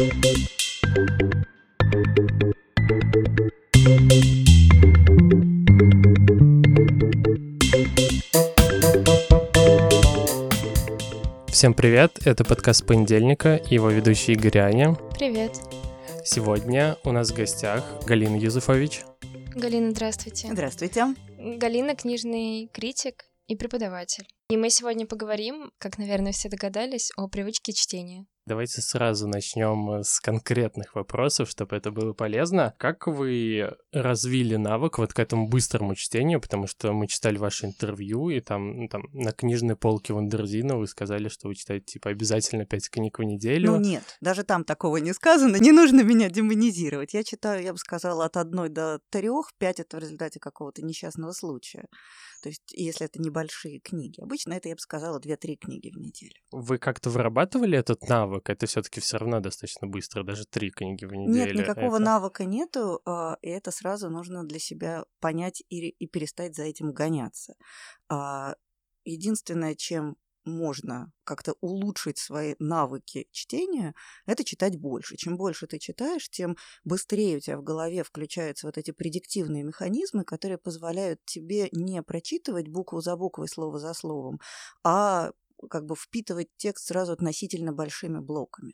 Всем 0.00 0.14
привет, 11.74 12.18
это 12.24 12.44
подкаст 12.44 12.86
понедельника 12.86 13.56
и 13.56 13.74
его 13.74 13.90
ведущий 13.90 14.32
Игорь 14.32 14.60
Аня. 14.60 14.94
Привет. 15.18 15.60
Сегодня 16.24 16.96
у 17.04 17.12
нас 17.12 17.30
в 17.30 17.36
гостях 17.36 17.84
Галина 18.06 18.36
Юзефович. 18.36 19.02
Галина, 19.54 19.90
здравствуйте. 19.90 20.48
Здравствуйте. 20.50 21.14
Галина— 21.36 21.94
книжный 21.96 22.70
критик 22.72 23.26
и 23.48 23.54
преподаватель. 23.54 24.26
И 24.48 24.56
мы 24.56 24.70
сегодня 24.70 25.06
поговорим, 25.06 25.70
как, 25.76 25.98
наверное, 25.98 26.32
все 26.32 26.48
догадались, 26.48 27.10
о 27.18 27.28
привычке 27.28 27.74
чтения. 27.74 28.24
Давайте 28.46 28.80
сразу 28.80 29.28
начнем 29.28 29.90
э, 29.92 30.02
с 30.02 30.18
конкретных 30.20 30.94
вопросов, 30.94 31.48
чтобы 31.48 31.76
это 31.76 31.90
было 31.90 32.12
полезно. 32.12 32.74
Как 32.78 33.06
вы 33.06 33.76
развили 33.92 34.56
навык 34.56 34.98
вот 34.98 35.12
к 35.12 35.18
этому 35.18 35.48
быстрому 35.48 35.94
чтению? 35.94 36.40
Потому 36.40 36.66
что 36.66 36.92
мы 36.92 37.06
читали 37.06 37.36
ваше 37.36 37.66
интервью, 37.66 38.30
и 38.30 38.40
там, 38.40 38.76
ну, 38.76 38.88
там 38.88 39.02
на 39.12 39.32
книжной 39.32 39.76
полке 39.76 40.14
Вандерзина 40.14 40.76
вы 40.76 40.86
сказали, 40.86 41.28
что 41.28 41.48
вы 41.48 41.54
читаете 41.54 41.84
типа 41.84 42.10
обязательно 42.10 42.64
пять 42.64 42.88
книг 42.88 43.18
в 43.18 43.22
неделю. 43.22 43.72
Ну 43.72 43.80
нет, 43.80 44.16
даже 44.20 44.42
там 44.42 44.64
такого 44.64 44.96
не 44.96 45.12
сказано. 45.12 45.56
Не 45.56 45.72
нужно 45.72 46.02
меня 46.02 46.30
демонизировать. 46.30 47.14
Я 47.14 47.22
читаю, 47.24 47.62
я 47.62 47.72
бы 47.72 47.78
сказала, 47.78 48.24
от 48.24 48.36
одной 48.36 48.68
до 48.68 49.00
трех. 49.10 49.50
Пять 49.58 49.80
это 49.80 49.98
в 49.98 50.00
результате 50.00 50.40
какого-то 50.40 50.82
несчастного 50.82 51.32
случая. 51.32 51.86
То 52.40 52.48
есть, 52.48 52.72
если 52.72 53.06
это 53.06 53.20
небольшие 53.20 53.80
книги. 53.80 54.20
Обычно 54.20 54.54
это, 54.54 54.68
я 54.68 54.74
бы 54.74 54.80
сказала, 54.80 55.20
две-три 55.20 55.56
книги 55.56 55.90
в 55.90 55.98
неделю. 55.98 56.34
Вы 56.50 56.78
как-то 56.78 57.10
вырабатывали 57.10 57.78
этот 57.78 58.08
навык? 58.08 58.48
Это 58.48 58.66
все-таки 58.66 59.00
все 59.00 59.18
равно 59.18 59.40
достаточно 59.40 59.86
быстро, 59.86 60.24
даже 60.24 60.44
три 60.46 60.70
книги 60.70 61.04
в 61.04 61.12
неделю. 61.12 61.46
Нет, 61.46 61.54
никакого 61.54 61.96
это... 61.96 62.04
навыка 62.04 62.44
нету, 62.44 63.00
а, 63.04 63.36
и 63.42 63.48
это 63.48 63.70
сразу 63.70 64.10
нужно 64.10 64.44
для 64.44 64.58
себя 64.58 65.04
понять 65.20 65.62
и, 65.68 65.88
и 65.88 66.06
перестать 66.06 66.54
за 66.54 66.64
этим 66.64 66.92
гоняться. 66.92 67.54
А, 68.08 68.54
единственное, 69.04 69.74
чем 69.74 70.16
можно 70.44 71.12
как-то 71.24 71.54
улучшить 71.60 72.18
свои 72.18 72.54
навыки 72.58 73.28
чтения, 73.32 73.94
это 74.26 74.44
читать 74.44 74.78
больше. 74.78 75.16
Чем 75.16 75.36
больше 75.36 75.66
ты 75.66 75.78
читаешь, 75.78 76.28
тем 76.28 76.56
быстрее 76.84 77.38
у 77.38 77.40
тебя 77.40 77.58
в 77.58 77.62
голове 77.62 78.02
включаются 78.04 78.66
вот 78.66 78.78
эти 78.78 78.90
предиктивные 78.90 79.62
механизмы, 79.62 80.24
которые 80.24 80.58
позволяют 80.58 81.20
тебе 81.24 81.68
не 81.72 82.02
прочитывать 82.02 82.68
букву 82.68 83.00
за 83.00 83.16
буквой, 83.16 83.48
слово 83.48 83.78
за 83.78 83.94
словом, 83.94 84.40
а 84.84 85.32
как 85.68 85.84
бы 85.84 85.94
впитывать 85.94 86.48
текст 86.56 86.86
сразу 86.86 87.12
относительно 87.12 87.72
большими 87.72 88.18
блоками. 88.18 88.72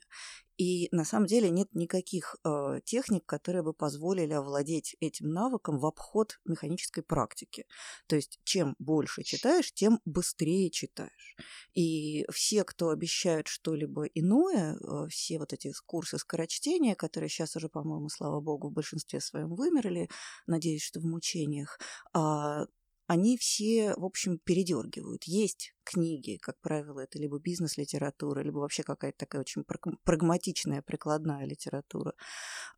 И 0.57 0.89
на 0.91 1.05
самом 1.05 1.27
деле 1.27 1.49
нет 1.49 1.69
никаких 1.73 2.35
э, 2.43 2.79
техник, 2.83 3.25
которые 3.25 3.61
бы 3.61 3.73
позволили 3.73 4.33
овладеть 4.33 4.95
этим 4.99 5.29
навыком 5.29 5.77
в 5.77 5.85
обход 5.85 6.39
механической 6.45 7.03
практики. 7.03 7.65
То 8.07 8.15
есть 8.15 8.39
чем 8.43 8.75
больше 8.79 9.23
читаешь, 9.23 9.71
тем 9.71 9.99
быстрее 10.05 10.71
читаешь. 10.71 11.37
И 11.75 12.25
все, 12.31 12.63
кто 12.63 12.89
обещают 12.89 13.47
что-либо 13.47 14.05
иное, 14.05 14.77
э, 14.77 15.07
все 15.09 15.37
вот 15.37 15.53
эти 15.53 15.71
курсы 15.85 16.17
скорочтения, 16.17 16.95
которые 16.95 17.29
сейчас 17.29 17.55
уже, 17.55 17.69
по-моему, 17.69 18.09
слава 18.09 18.41
богу, 18.41 18.69
в 18.69 18.73
большинстве 18.73 19.21
своем 19.21 19.53
вымерли, 19.53 20.09
надеюсь, 20.47 20.83
что 20.83 20.99
в 20.99 21.05
мучениях, 21.05 21.79
э, 22.15 22.65
они 23.07 23.37
все, 23.37 23.93
в 23.95 24.05
общем, 24.05 24.37
передергивают. 24.37 25.23
Есть 25.23 25.73
книги, 25.83 26.37
как 26.41 26.59
правило, 26.59 26.99
это 26.99 27.17
либо 27.17 27.39
бизнес-литература, 27.39 28.41
либо 28.41 28.59
вообще 28.59 28.83
какая-то 28.83 29.17
такая 29.17 29.41
очень 29.41 29.63
прагматичная, 30.03 30.81
прикладная 30.81 31.45
литература, 31.45 32.13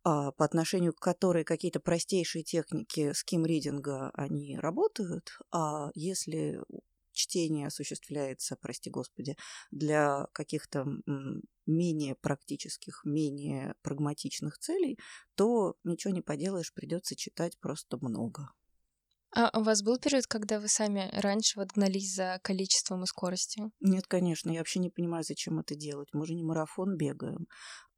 а, 0.04 0.30
по 0.32 0.44
отношению 0.44 0.92
к 0.94 1.00
которой 1.00 1.44
какие-то 1.44 1.80
простейшие 1.80 2.44
техники 2.44 3.12
ским-ридинга, 3.12 4.10
они 4.14 4.56
работают, 4.56 5.36
а 5.50 5.90
если 5.94 6.60
чтение 7.12 7.66
осуществляется, 7.66 8.56
прости 8.56 8.88
господи, 8.88 9.36
для 9.72 10.28
каких-то 10.32 10.86
менее 11.66 12.14
практических, 12.14 13.02
менее 13.04 13.74
прагматичных 13.82 14.58
целей, 14.58 14.98
то 15.34 15.74
ничего 15.84 16.14
не 16.14 16.22
поделаешь, 16.22 16.72
придется 16.72 17.16
читать 17.16 17.58
просто 17.58 17.98
много. 18.00 18.52
А 19.32 19.50
у 19.58 19.64
вас 19.64 19.82
был 19.82 19.98
период, 19.98 20.28
когда 20.28 20.60
вы 20.60 20.68
сами 20.68 21.10
раньше 21.12 21.58
вот 21.58 21.72
гнались 21.72 22.14
за 22.14 22.38
количеством 22.44 23.02
и 23.02 23.06
скоростью? 23.06 23.72
Нет, 23.82 24.06
конечно, 24.06 24.50
я 24.50 24.58
вообще 24.58 24.78
не 24.78 24.90
понимаю, 24.90 25.24
зачем 25.24 25.58
это 25.58 25.74
делать. 25.74 26.10
Мы 26.12 26.26
же 26.26 26.34
не 26.34 26.42
марафон 26.44 26.96
бегаем. 26.98 27.46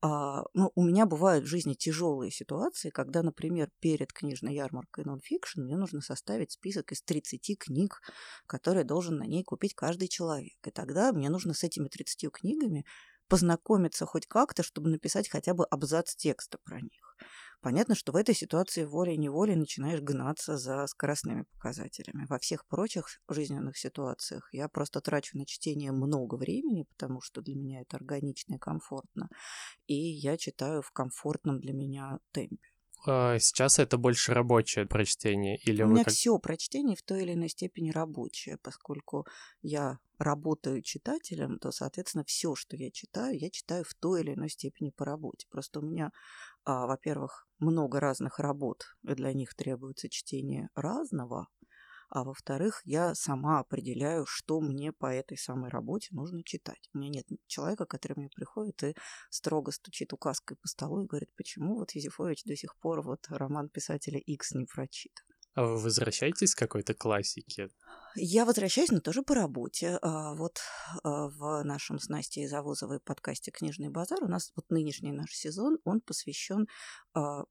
А, 0.03 0.43
ну, 0.54 0.72
у 0.75 0.84
меня 0.84 1.06
бывают 1.06 1.44
в 1.44 1.48
жизни 1.48 1.75
тяжелые 1.75 2.32
ситуации, 2.32 2.91
когда, 2.91 3.22
например, 3.22 3.70
перед 3.81 4.12
книжной 4.12 4.54
ярмаркой 4.56 5.04
нонфикшн 5.06 5.62
мне 5.62 5.76
нужно 5.76 6.03
составить 6.03 6.53
список 6.53 6.93
из 6.93 7.03
30 7.03 7.56
книг, 7.56 8.00
которые 8.47 8.84
должен 8.84 9.19
на 9.19 9.25
ней 9.25 9.44
купить 9.44 9.75
каждый 9.75 10.09
человек. 10.09 10.54
И 10.66 10.72
тогда 10.72 11.12
мне 11.12 11.31
нужно 11.31 11.54
с 11.54 11.64
этими 11.64 11.88
30 11.88 12.31
книгами 12.31 12.84
познакомиться 13.28 14.06
хоть 14.06 14.26
как-то, 14.26 14.64
чтобы 14.64 14.91
написать 14.91 15.31
хотя 15.31 15.54
бы 15.54 15.64
абзац 15.66 16.16
текста 16.16 16.59
про 16.64 16.81
них. 16.81 17.16
Понятно, 17.62 17.95
что 17.95 18.11
в 18.12 18.17
этой 18.17 18.34
ситуации 18.34 18.84
волей-неволей 18.84 19.55
начинаешь 19.55 20.00
гнаться 20.00 20.59
за 20.59 20.87
скоростными 20.89 21.45
показателями. 21.55 22.27
Во 22.28 22.39
всех 22.39 22.67
прочих 22.67 23.21
жизненных 23.28 23.78
ситуациях 23.78 24.49
я 24.53 24.69
просто 24.69 25.00
трачу 25.00 25.39
на 25.39 25.47
чтение 25.47 25.93
много 25.93 26.34
времени, 26.34 26.87
потому 26.91 27.21
что 27.21 27.41
для 27.41 27.55
меня 27.55 27.83
это 27.83 27.97
органично 27.97 28.56
и 28.56 28.59
комфортно. 28.59 29.28
И 29.87 29.95
я 29.95 30.37
читаю 30.37 30.83
в 30.83 30.91
комфортном 30.91 31.61
для 31.61 31.73
меня 31.73 32.19
темпе. 32.33 32.72
А, 33.06 33.38
сейчас 33.38 33.78
это 33.78 33.98
больше 33.98 34.32
рабочее 34.32 34.86
прочтение 34.86 35.56
или 35.58 35.82
У 35.82 35.88
меня 35.88 36.04
как... 36.04 36.12
все 36.12 36.38
прочтение 36.38 36.96
в 36.96 37.02
той 37.02 37.22
или 37.22 37.34
иной 37.34 37.48
степени 37.48 37.90
рабочее, 37.90 38.58
поскольку 38.62 39.26
я 39.62 39.98
работаю 40.18 40.82
читателем, 40.82 41.58
то, 41.58 41.72
соответственно, 41.72 42.24
все, 42.24 42.54
что 42.54 42.76
я 42.76 42.90
читаю, 42.90 43.38
я 43.38 43.50
читаю 43.50 43.84
в 43.84 43.94
той 43.94 44.22
или 44.22 44.34
иной 44.34 44.48
степени 44.48 44.90
по 44.90 45.04
работе. 45.04 45.46
Просто 45.50 45.80
у 45.80 45.82
меня, 45.82 46.12
а, 46.64 46.86
во-первых, 46.86 47.46
много 47.58 48.00
разных 48.00 48.38
работ, 48.38 48.84
и 49.02 49.14
для 49.14 49.32
них 49.32 49.54
требуется 49.54 50.08
чтение 50.08 50.69
разного, 50.74 51.48
а 52.15 52.25
во-вторых, 52.25 52.83
я 52.84 53.15
сама 53.15 53.61
определяю, 53.61 54.27
что 54.27 54.61
мне 54.61 54.93
по 54.93 55.06
этой 55.06 55.39
самой 55.39 55.71
работе 55.71 56.09
нужно 56.11 56.45
читать. 56.45 56.91
У 56.93 56.99
меня 56.99 57.11
нет 57.11 57.27
человека, 57.47 57.87
который 57.87 58.19
мне 58.19 58.28
приходит 58.28 58.83
и 58.83 58.95
строго 59.31 59.73
стучит 59.73 60.12
указкой 60.12 60.59
по 60.59 60.69
столу 60.69 61.03
и 61.03 61.06
говорит, 61.06 61.31
почему 61.37 61.75
вот 61.77 61.93
Юзефович 61.93 62.45
до 62.45 62.55
сих 62.55 62.77
пор 62.77 63.00
вот 63.00 63.25
роман 63.31 63.71
писателя 63.71 64.19
X 64.19 64.53
не 64.53 64.67
прочитан. 64.67 65.25
А 65.55 65.65
вы 65.65 65.78
возвращаетесь 65.78 66.55
к 66.55 66.59
какой-то 66.59 66.93
классике? 66.93 67.71
Я 68.15 68.44
возвращаюсь, 68.44 68.91
но 68.91 69.00
тоже 69.00 69.23
по 69.23 69.34
работе. 69.34 69.99
А, 70.03 70.34
вот 70.34 70.61
а, 71.03 71.29
в 71.29 71.62
нашем 71.65 71.99
с 71.99 72.09
Настей 72.09 72.47
Завозовой 72.47 73.00
подкасте 73.00 73.50
«Книжный 73.50 73.89
базар» 73.89 74.23
у 74.23 74.29
нас 74.29 74.53
вот 74.55 74.69
нынешний 74.71 75.12
наш 75.12 75.31
сезон, 75.33 75.79
он 75.84 76.03
посвящен 76.03 76.69
а, 77.15 77.44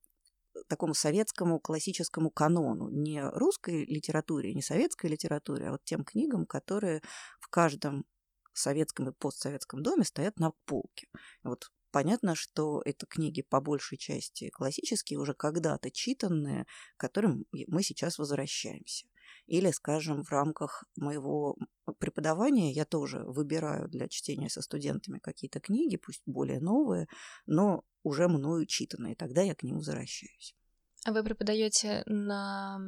такому 0.68 0.94
советскому 0.94 1.60
классическому 1.60 2.30
канону, 2.30 2.90
не 2.90 3.22
русской 3.22 3.86
литературе, 3.86 4.54
не 4.54 4.62
советской 4.62 5.08
литературе, 5.08 5.68
а 5.68 5.72
вот 5.72 5.84
тем 5.84 6.04
книгам, 6.04 6.46
которые 6.46 7.02
в 7.40 7.48
каждом 7.50 8.06
советском 8.54 9.10
и 9.10 9.14
постсоветском 9.14 9.82
доме 9.82 10.04
стоят 10.04 10.40
на 10.40 10.52
полке. 10.66 11.08
Вот 11.44 11.70
Понятно, 11.92 12.36
что 12.36 12.82
это 12.86 13.06
книги 13.06 13.42
по 13.42 13.60
большей 13.60 13.98
части 13.98 14.50
классические, 14.50 15.20
уже 15.20 15.34
когда-то 15.34 15.92
читанные, 15.92 16.66
к 16.96 17.02
которым 17.02 17.46
мы 17.52 17.84
сейчас 17.84 18.18
возвращаемся. 18.18 19.08
Или, 19.46 19.72
скажем, 19.72 20.24
в 20.24 20.32
рамках 20.32 20.84
моего 20.96 21.58
преподавания 22.00 22.72
я 22.72 22.86
тоже 22.86 23.20
выбираю 23.20 23.88
для 23.90 24.08
чтения 24.08 24.50
со 24.50 24.62
студентами 24.62 25.20
какие-то 25.20 25.60
книги, 25.60 25.98
пусть 25.98 26.22
более 26.26 26.60
новые, 26.60 27.08
но 27.46 27.84
уже 28.04 28.28
мною 28.28 28.66
читанные. 28.66 29.16
Тогда 29.16 29.42
я 29.42 29.56
к 29.56 29.64
ним 29.64 29.78
возвращаюсь. 29.78 30.56
А 31.06 31.12
вы 31.14 31.24
преподаете 31.24 32.04
на 32.06 32.80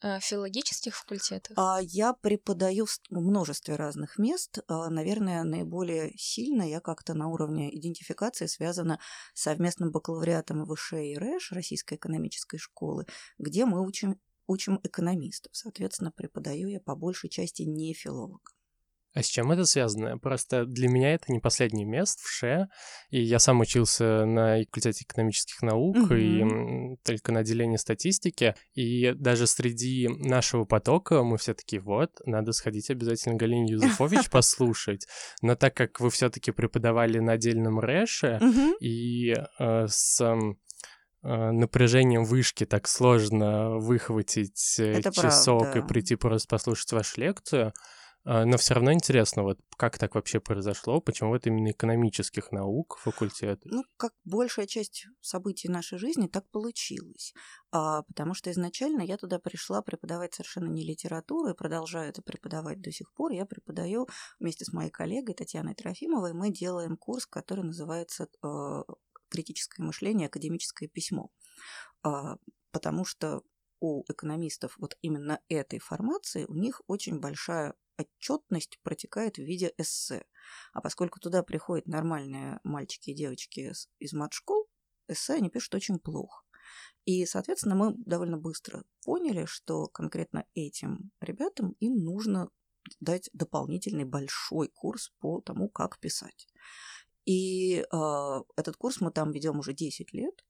э, 0.00 0.20
филологических 0.20 0.96
факультетах? 0.96 1.52
А 1.56 1.80
Я 1.82 2.14
преподаю 2.14 2.86
в 2.86 2.98
множестве 3.10 3.76
разных 3.76 4.18
мест. 4.18 4.58
А, 4.68 4.88
наверное, 4.88 5.44
наиболее 5.44 6.12
сильно 6.16 6.62
я 6.62 6.80
как-то 6.80 7.12
на 7.14 7.28
уровне 7.28 7.76
идентификации 7.76 8.46
связана 8.46 9.00
с 9.34 9.42
совместным 9.42 9.90
бакалавриатом 9.90 10.64
ВШ 10.66 10.94
и 10.94 11.16
РЭШ 11.18 11.52
Российской 11.52 11.96
экономической 11.96 12.56
школы, 12.56 13.06
где 13.38 13.66
мы 13.66 13.86
учим, 13.86 14.18
учим 14.48 14.80
экономистов. 14.82 15.50
Соответственно, 15.54 16.10
преподаю 16.10 16.68
я 16.68 16.80
по 16.80 16.96
большей 16.96 17.30
части 17.30 17.62
не 17.62 17.94
филологам. 17.94 18.40
А 19.14 19.22
с 19.22 19.26
чем 19.26 19.50
это 19.50 19.64
связано? 19.64 20.18
Просто 20.18 20.64
для 20.64 20.88
меня 20.88 21.14
это 21.14 21.32
не 21.32 21.40
последний 21.40 21.84
мест 21.84 22.20
в 22.20 22.28
ШЕ, 22.30 22.68
и 23.10 23.20
я 23.20 23.38
сам 23.38 23.60
учился 23.60 24.24
на 24.24 24.62
факультете 24.64 25.04
экономических 25.04 25.62
наук 25.62 25.96
угу. 25.96 26.14
и 26.14 26.96
только 27.04 27.32
на 27.32 27.40
отделении 27.40 27.78
статистики, 27.78 28.54
и 28.74 29.12
даже 29.16 29.46
среди 29.46 30.08
нашего 30.08 30.66
потока 30.66 31.22
мы 31.22 31.38
все 31.38 31.54
таки 31.54 31.78
вот, 31.78 32.10
надо 32.26 32.52
сходить 32.52 32.90
обязательно 32.90 33.36
Галине 33.36 33.72
Юзефович 33.72 34.30
послушать, 34.30 35.06
но 35.40 35.56
так 35.56 35.74
как 35.74 36.00
вы 36.00 36.10
все 36.10 36.28
таки 36.28 36.52
преподавали 36.52 37.18
на 37.18 37.32
отдельном 37.32 37.80
рэше, 37.80 38.38
и 38.80 39.34
э, 39.58 39.86
с 39.88 40.20
э, 40.20 40.38
напряжением 41.22 42.24
вышки 42.24 42.64
так 42.64 42.86
сложно 42.86 43.78
выхватить 43.78 44.76
э, 44.78 44.98
Это 44.98 45.12
часок 45.12 45.62
правда. 45.62 45.78
и 45.78 45.82
прийти 45.82 46.16
просто 46.16 46.48
послушать 46.48 46.92
вашу 46.92 47.20
лекцию, 47.20 47.72
а, 48.30 48.44
но 48.44 48.58
все 48.58 48.74
равно 48.74 48.92
интересно, 48.92 49.42
вот 49.42 49.58
как 49.78 49.96
так 49.96 50.14
вообще 50.14 50.38
произошло, 50.38 51.00
почему 51.00 51.34
это 51.34 51.48
именно 51.48 51.70
экономических 51.70 52.52
наук 52.52 52.98
факультет? 53.00 53.60
Ну, 53.64 53.84
как 53.96 54.12
большая 54.24 54.66
часть 54.66 55.06
событий 55.22 55.68
нашей 55.70 55.98
жизни, 55.98 56.26
так 56.26 56.44
получилось. 56.50 57.32
А, 57.70 58.02
потому 58.02 58.34
что 58.34 58.50
изначально 58.50 59.00
я 59.00 59.16
туда 59.16 59.38
пришла 59.38 59.80
преподавать 59.80 60.34
совершенно 60.34 60.68
не 60.68 60.84
литературу, 60.84 61.48
и 61.48 61.56
продолжаю 61.56 62.10
это 62.10 62.20
преподавать 62.20 62.82
до 62.82 62.92
сих 62.92 63.10
пор. 63.14 63.32
Я 63.32 63.46
преподаю 63.46 64.06
вместе 64.38 64.66
с 64.66 64.74
моей 64.74 64.90
коллегой 64.90 65.34
Татьяной 65.34 65.74
Трофимовой, 65.74 66.34
мы 66.34 66.50
делаем 66.52 66.98
курс, 66.98 67.24
который 67.24 67.64
называется 67.64 68.28
э, 68.42 68.82
«Критическое 69.28 69.82
мышление. 69.82 70.28
Академическое 70.28 70.88
письмо». 70.88 71.30
А, 72.02 72.36
потому 72.70 73.04
что 73.04 73.42
у 73.80 74.04
экономистов 74.10 74.76
вот 74.78 74.96
именно 75.02 75.40
этой 75.48 75.78
формации 75.78 76.44
у 76.44 76.54
них 76.54 76.82
очень 76.86 77.20
большая 77.20 77.74
отчетность 77.96 78.78
протекает 78.82 79.36
в 79.36 79.42
виде 79.42 79.72
эссе. 79.76 80.24
А 80.72 80.80
поскольку 80.80 81.20
туда 81.20 81.42
приходят 81.42 81.86
нормальные 81.86 82.60
мальчики 82.64 83.10
и 83.10 83.14
девочки 83.14 83.72
из 83.98 84.12
мат-школ, 84.12 84.68
эссе 85.08 85.34
они 85.34 85.50
пишут 85.50 85.74
очень 85.74 85.98
плохо. 85.98 86.44
И, 87.04 87.24
соответственно, 87.26 87.74
мы 87.74 87.94
довольно 88.04 88.36
быстро 88.36 88.84
поняли, 89.02 89.46
что 89.46 89.86
конкретно 89.86 90.44
этим 90.54 91.10
ребятам 91.20 91.72
им 91.80 91.96
нужно 92.04 92.50
дать 93.00 93.30
дополнительный 93.32 94.04
большой 94.04 94.68
курс 94.68 95.10
по 95.18 95.40
тому, 95.40 95.68
как 95.68 95.98
писать. 95.98 96.48
И 97.28 97.80
э, 97.80 98.40
этот 98.56 98.78
курс 98.78 99.02
мы 99.02 99.10
там 99.10 99.32
ведем 99.32 99.58
уже 99.58 99.74
10 99.74 100.14
лет. 100.14 100.42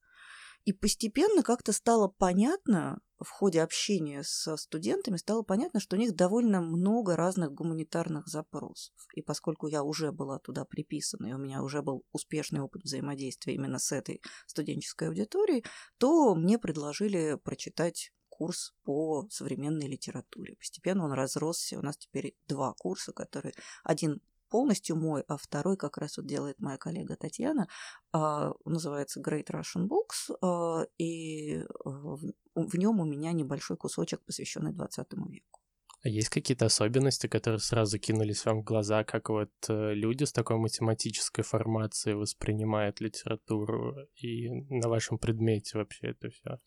И 0.64 0.72
постепенно 0.72 1.42
как-то 1.42 1.72
стало 1.72 2.06
понятно, 2.06 3.00
в 3.18 3.28
ходе 3.30 3.62
общения 3.62 4.22
со 4.22 4.56
студентами 4.56 5.16
стало 5.16 5.42
понятно, 5.42 5.80
что 5.80 5.96
у 5.96 5.98
них 5.98 6.14
довольно 6.14 6.60
много 6.60 7.16
разных 7.16 7.52
гуманитарных 7.52 8.28
запросов. 8.28 8.94
И 9.14 9.22
поскольку 9.22 9.66
я 9.66 9.82
уже 9.82 10.12
была 10.12 10.38
туда 10.38 10.64
приписана, 10.64 11.26
и 11.26 11.32
у 11.32 11.38
меня 11.38 11.64
уже 11.64 11.82
был 11.82 12.04
успешный 12.12 12.60
опыт 12.60 12.84
взаимодействия 12.84 13.54
именно 13.54 13.80
с 13.80 13.90
этой 13.90 14.22
студенческой 14.46 15.08
аудиторией, 15.08 15.64
то 15.98 16.36
мне 16.36 16.60
предложили 16.60 17.36
прочитать 17.42 18.12
курс 18.28 18.72
по 18.84 19.26
современной 19.30 19.88
литературе. 19.88 20.54
Постепенно 20.54 21.06
он 21.06 21.12
разросся. 21.12 21.76
У 21.76 21.82
нас 21.82 21.96
теперь 21.96 22.36
два 22.46 22.72
курса, 22.74 23.12
которые 23.12 23.54
один 23.82 24.20
полностью 24.48 24.96
мой, 24.96 25.22
а 25.28 25.36
второй 25.36 25.76
как 25.76 25.98
раз 25.98 26.16
вот 26.16 26.26
делает 26.26 26.58
моя 26.58 26.78
коллега 26.78 27.16
Татьяна, 27.16 27.68
а, 28.12 28.52
называется 28.64 29.20
Great 29.20 29.46
Russian 29.50 29.88
Books, 29.88 30.36
а, 30.40 30.86
и 30.98 31.64
в, 31.84 32.32
в 32.54 32.74
нем 32.76 33.00
у 33.00 33.04
меня 33.04 33.32
небольшой 33.32 33.76
кусочек, 33.76 34.24
посвященный 34.24 34.72
20 34.72 35.06
веку. 35.28 35.60
А 36.04 36.08
есть 36.08 36.28
какие-то 36.28 36.66
особенности, 36.66 37.26
которые 37.26 37.58
сразу 37.58 37.98
кинулись 37.98 38.44
вам 38.44 38.60
в 38.60 38.64
глаза, 38.64 39.02
как 39.02 39.30
вот 39.30 39.50
э, 39.68 39.94
люди 39.94 40.22
с 40.24 40.32
такой 40.32 40.56
математической 40.56 41.42
формацией 41.42 42.14
воспринимают 42.14 43.00
литературу 43.00 43.96
и 44.14 44.48
на 44.70 44.88
вашем 44.88 45.18
предмете 45.18 45.76
вообще 45.76 46.08
это 46.08 46.30
все? 46.30 46.60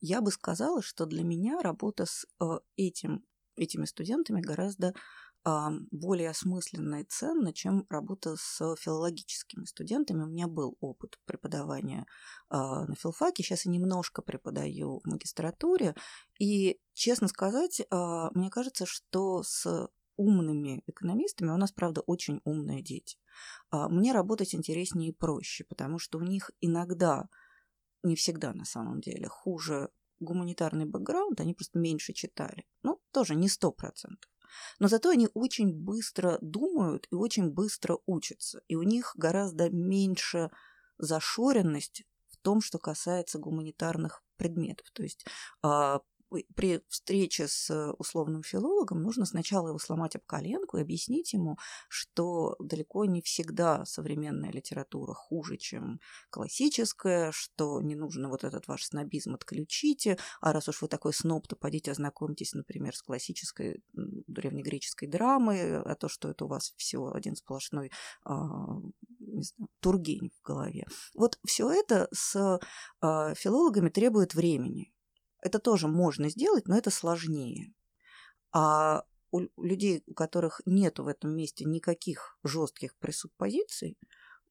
Я 0.00 0.20
бы 0.20 0.30
сказала, 0.30 0.82
что 0.82 1.06
для 1.06 1.24
меня 1.24 1.62
работа 1.62 2.04
с 2.04 2.26
э, 2.42 2.44
этим, 2.76 3.24
этими 3.56 3.86
студентами 3.86 4.42
гораздо 4.42 4.92
более 5.90 6.30
осмысленно 6.30 7.02
и 7.02 7.04
ценно, 7.04 7.52
чем 7.52 7.86
работа 7.90 8.36
с 8.36 8.76
филологическими 8.76 9.64
студентами. 9.64 10.22
У 10.22 10.26
меня 10.26 10.46
был 10.46 10.76
опыт 10.80 11.18
преподавания 11.26 12.06
а, 12.48 12.86
на 12.86 12.94
филфаке, 12.94 13.42
сейчас 13.42 13.66
я 13.66 13.72
немножко 13.72 14.22
преподаю 14.22 15.00
в 15.00 15.06
магистратуре, 15.06 15.94
и, 16.38 16.80
честно 16.94 17.28
сказать, 17.28 17.82
а, 17.90 18.30
мне 18.32 18.48
кажется, 18.48 18.86
что 18.86 19.42
с 19.42 19.88
умными 20.16 20.82
экономистами, 20.86 21.50
у 21.50 21.56
нас, 21.56 21.72
правда, 21.72 22.00
очень 22.02 22.40
умные 22.44 22.82
дети, 22.82 23.18
а, 23.70 23.88
мне 23.88 24.12
работать 24.12 24.54
интереснее 24.54 25.10
и 25.10 25.14
проще, 25.14 25.64
потому 25.64 25.98
что 25.98 26.18
у 26.18 26.22
них 26.22 26.50
иногда, 26.60 27.28
не 28.02 28.16
всегда 28.16 28.54
на 28.54 28.64
самом 28.64 29.00
деле, 29.00 29.28
хуже 29.28 29.90
гуманитарный 30.20 30.86
бэкграунд, 30.86 31.40
они 31.40 31.54
просто 31.54 31.78
меньше 31.78 32.12
читали. 32.12 32.64
Ну, 32.82 33.00
тоже 33.12 33.34
не 33.34 33.48
сто 33.48 33.72
процентов. 33.72 34.30
Но 34.78 34.88
зато 34.88 35.10
они 35.10 35.28
очень 35.34 35.72
быстро 35.72 36.38
думают 36.40 37.06
и 37.10 37.14
очень 37.14 37.50
быстро 37.50 37.98
учатся. 38.06 38.62
И 38.68 38.76
у 38.76 38.82
них 38.82 39.12
гораздо 39.16 39.70
меньше 39.70 40.50
зашоренность 40.98 42.04
в 42.28 42.36
том, 42.38 42.60
что 42.60 42.78
касается 42.78 43.38
гуманитарных 43.38 44.22
предметов. 44.36 44.86
То 44.92 45.02
есть 45.02 45.24
а, 45.62 46.00
при 46.54 46.82
встрече 46.88 47.48
с 47.48 47.70
э, 47.70 47.92
условным 47.92 48.42
филологом 48.42 49.02
нужно 49.02 49.26
сначала 49.26 49.68
его 49.68 49.78
сломать 49.78 50.16
об 50.16 50.22
коленку 50.26 50.76
и 50.76 50.82
объяснить 50.82 51.32
ему, 51.32 51.58
что 51.88 52.56
далеко 52.58 53.04
не 53.04 53.22
всегда 53.22 53.84
современная 53.84 54.50
литература 54.50 55.14
хуже, 55.14 55.56
чем 55.56 56.00
классическая, 56.30 57.32
что 57.32 57.80
не 57.80 57.94
нужно 57.94 58.28
вот 58.28 58.44
этот 58.44 58.68
ваш 58.68 58.84
снобизм 58.84 59.34
отключите, 59.34 60.18
а 60.40 60.52
раз 60.52 60.68
уж 60.68 60.82
вы 60.82 60.88
такой 60.88 61.12
сноб, 61.12 61.46
то 61.46 61.56
пойдите 61.56 61.90
ознакомьтесь, 61.92 62.52
например, 62.52 62.94
с 62.96 63.02
классической 63.02 63.82
древнегреческой 63.92 65.08
драмой, 65.08 65.80
а 65.80 65.94
то, 65.94 66.08
что 66.08 66.30
это 66.30 66.44
у 66.44 66.48
вас 66.48 66.72
всего 66.76 67.14
один 67.14 67.36
сплошной 67.36 67.90
а, 68.24 68.78
не 69.20 69.42
знаю, 69.42 69.68
тургень 69.80 70.30
в 70.38 70.46
голове. 70.46 70.86
Вот 71.14 71.38
все 71.46 71.70
это 71.70 72.08
с 72.12 72.58
филологами 73.00 73.88
требует 73.88 74.34
времени. 74.34 74.93
Это 75.44 75.58
тоже 75.58 75.88
можно 75.88 76.30
сделать, 76.30 76.66
но 76.66 76.76
это 76.76 76.90
сложнее. 76.90 77.74
А 78.50 79.04
у 79.30 79.40
людей, 79.62 80.02
у 80.06 80.14
которых 80.14 80.62
нет 80.64 80.98
в 80.98 81.06
этом 81.06 81.36
месте 81.36 81.66
никаких 81.66 82.38
жестких 82.42 82.96
пресуппозиций, 82.96 83.98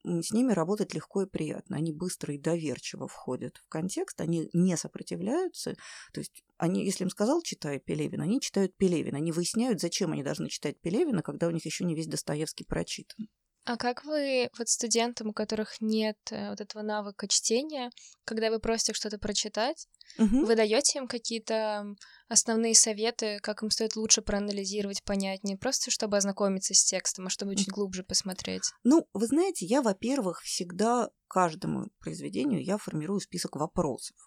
с 0.06 0.31
ними 0.31 0.51
работать 0.51 0.94
легко 0.94 1.24
и 1.24 1.25
приятно. 1.25 1.78
Они 1.78 1.92
быстро 1.92 2.36
и 2.36 2.38
доверчиво 2.38 3.07
входят 3.07 3.57
в 3.57 3.69
контекст, 3.69 4.22
они 4.22 4.50
не 4.54 4.78
сопротивляются. 4.78 5.75
То 6.13 6.19
есть 6.19 6.44
они, 6.57 6.86
если 6.86 7.06
им 7.06 7.10
сказал, 7.10 7.42
читай 7.42 7.80
Пелевина, 7.80 8.25
они 8.25 8.40
читают 8.40 8.75
Пелевина. 8.78 9.18
Они 9.18 9.31
выясняют, 9.31 9.81
зачем 9.81 10.12
они 10.12 10.22
должны 10.22 10.50
читать 10.50 10.80
Пелевина, 10.80 11.24
когда 11.24 11.48
у 11.48 11.51
них 11.51 11.66
еще 11.66 11.86
не 11.86 11.95
весь 11.95 12.07
Достоевский 12.07 12.66
прочитан. 12.66 13.30
А 13.65 13.77
как 13.77 14.04
вы 14.04 14.50
вот 14.57 14.68
студентам, 14.68 15.30
у 15.30 15.33
которых 15.33 15.80
нет 15.80 16.18
э, 16.31 16.50
вот 16.50 16.60
этого 16.60 16.83
навыка 16.83 17.27
чтения, 17.30 17.92
когда 18.25 18.50
вы 18.50 18.60
просите 18.60 18.94
что-то 18.94 19.18
прочитать, 19.18 19.87
угу. 20.18 20.45
вы 20.45 20.56
даете 20.56 20.99
им 20.99 21.07
какие-то 21.07 21.85
основные 22.28 22.76
советы, 22.76 23.40
как 23.42 23.64
им 23.64 23.69
стоит 23.69 23.95
лучше 23.95 24.21
проанализировать, 24.21 25.04
понять, 25.04 25.45
не 25.45 25.56
просто 25.56 25.92
чтобы 25.92 26.18
ознакомиться 26.18 26.73
с 26.73 26.83
текстом, 26.83 27.28
а 27.28 27.30
чтобы 27.30 27.56
чуть 27.56 27.69
глубже 27.69 28.04
посмотреть? 28.04 28.64
Ну, 28.83 29.07
вы 29.14 29.28
знаете, 29.28 29.66
я, 29.66 29.81
во-первых, 29.81 30.42
всегда 30.42 31.09
каждому 31.28 31.87
произведению 31.99 32.64
я 32.64 32.78
формирую 32.78 33.21
список 33.21 33.56
вопросов 33.56 34.18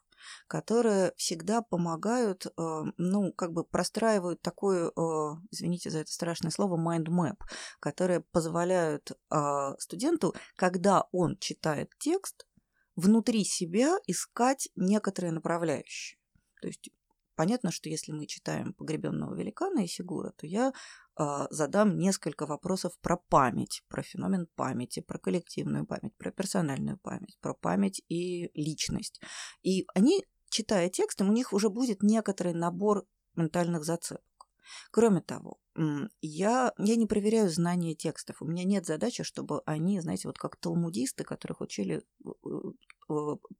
которые 0.49 1.12
всегда 1.16 1.62
помогают, 1.62 2.46
э, 2.46 2.50
ну, 2.96 3.32
как 3.32 3.52
бы 3.52 3.64
простраивают 3.64 4.42
такое, 4.42 4.88
э, 4.88 4.90
извините 5.50 5.90
за 5.90 6.00
это 6.00 6.12
страшное 6.12 6.50
слово, 6.50 6.76
mind 6.76 7.06
map, 7.06 7.37
которые 7.80 8.20
позволяют 8.20 9.12
э, 9.30 9.75
студенту, 9.78 10.35
когда 10.56 11.06
он 11.12 11.37
читает 11.38 11.90
текст, 11.99 12.46
внутри 12.94 13.44
себя 13.44 13.96
искать 14.06 14.68
некоторые 14.75 15.32
направляющие. 15.32 16.18
То 16.61 16.68
есть 16.68 16.90
Понятно, 17.37 17.70
что 17.70 17.90
если 17.90 18.12
мы 18.12 18.26
читаем 18.26 18.73
«Погребенного 18.73 19.35
великана» 19.35 19.80
и 19.80 19.87
Сигура, 19.87 20.32
то 20.38 20.46
я 20.46 20.73
задам 21.50 21.99
несколько 21.99 22.46
вопросов 22.46 22.99
про 23.00 23.16
память, 23.16 23.82
про 23.88 24.02
феномен 24.02 24.46
памяти, 24.54 25.00
про 25.00 25.18
коллективную 25.18 25.87
память, 25.87 26.14
про 26.16 26.30
персональную 26.30 26.99
память, 26.99 27.38
про 27.40 27.54
память 27.54 28.02
и 28.08 28.50
личность. 28.54 29.20
И 29.62 29.87
они, 29.94 30.25
читая 30.50 30.88
текстом, 30.88 31.30
у 31.30 31.32
них 31.32 31.52
уже 31.52 31.70
будет 31.70 32.02
некоторый 32.02 32.52
набор 32.52 33.06
ментальных 33.35 33.85
зацепок. 33.85 34.23
Кроме 34.90 35.20
того, 35.20 35.58
я, 36.20 36.73
я 36.78 36.96
не 36.96 37.06
проверяю 37.06 37.49
знания 37.50 37.94
текстов. 37.94 38.42
У 38.42 38.46
меня 38.46 38.64
нет 38.64 38.87
задачи, 38.87 39.23
чтобы 39.23 39.62
они, 39.66 40.00
знаете, 40.00 40.28
вот 40.28 40.38
как 40.38 40.56
талмудисты, 40.56 41.25
которых 41.25 41.61
учили 41.61 42.02
э, 42.25 42.30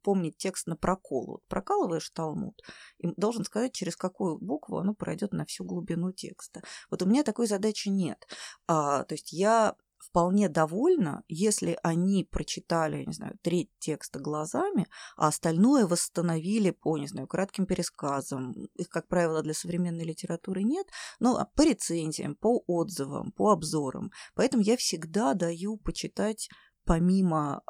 помнить 0.01 0.37
текст 0.37 0.67
на 0.67 0.75
прокол. 0.75 1.25
Вот 1.27 1.43
прокалываешь 1.47 2.09
Талмуд, 2.09 2.61
и 2.99 3.07
должен 3.15 3.43
сказать, 3.43 3.73
через 3.73 3.95
какую 3.95 4.37
букву 4.39 4.77
оно 4.77 4.93
пройдет 4.93 5.33
на 5.33 5.45
всю 5.45 5.63
глубину 5.63 6.11
текста. 6.11 6.61
Вот 6.89 7.01
у 7.01 7.05
меня 7.05 7.23
такой 7.23 7.47
задачи 7.47 7.89
нет. 7.89 8.27
А, 8.67 9.03
то 9.03 9.13
есть 9.13 9.31
я 9.33 9.75
вполне 9.99 10.49
довольна, 10.49 11.23
если 11.27 11.77
они 11.83 12.23
прочитали, 12.23 13.03
не 13.05 13.13
знаю, 13.13 13.37
треть 13.41 13.71
текста 13.79 14.19
глазами, 14.19 14.87
а 15.15 15.27
остальное 15.27 15.87
восстановили 15.87 16.71
по, 16.71 16.97
не 16.97 17.07
знаю, 17.07 17.27
кратким 17.27 17.65
пересказам. 17.65 18.51
Их, 18.75 18.89
как 18.89 19.07
правило, 19.07 19.41
для 19.41 19.53
современной 19.53 20.05
литературы 20.05 20.63
нет, 20.63 20.87
но 21.19 21.47
по 21.55 21.63
рецензиям, 21.63 22.35
по 22.35 22.63
отзывам, 22.67 23.31
по 23.31 23.51
обзорам. 23.51 24.11
Поэтому 24.35 24.63
я 24.63 24.77
всегда 24.77 25.33
даю 25.33 25.77
почитать 25.77 26.49
помимо 26.85 27.61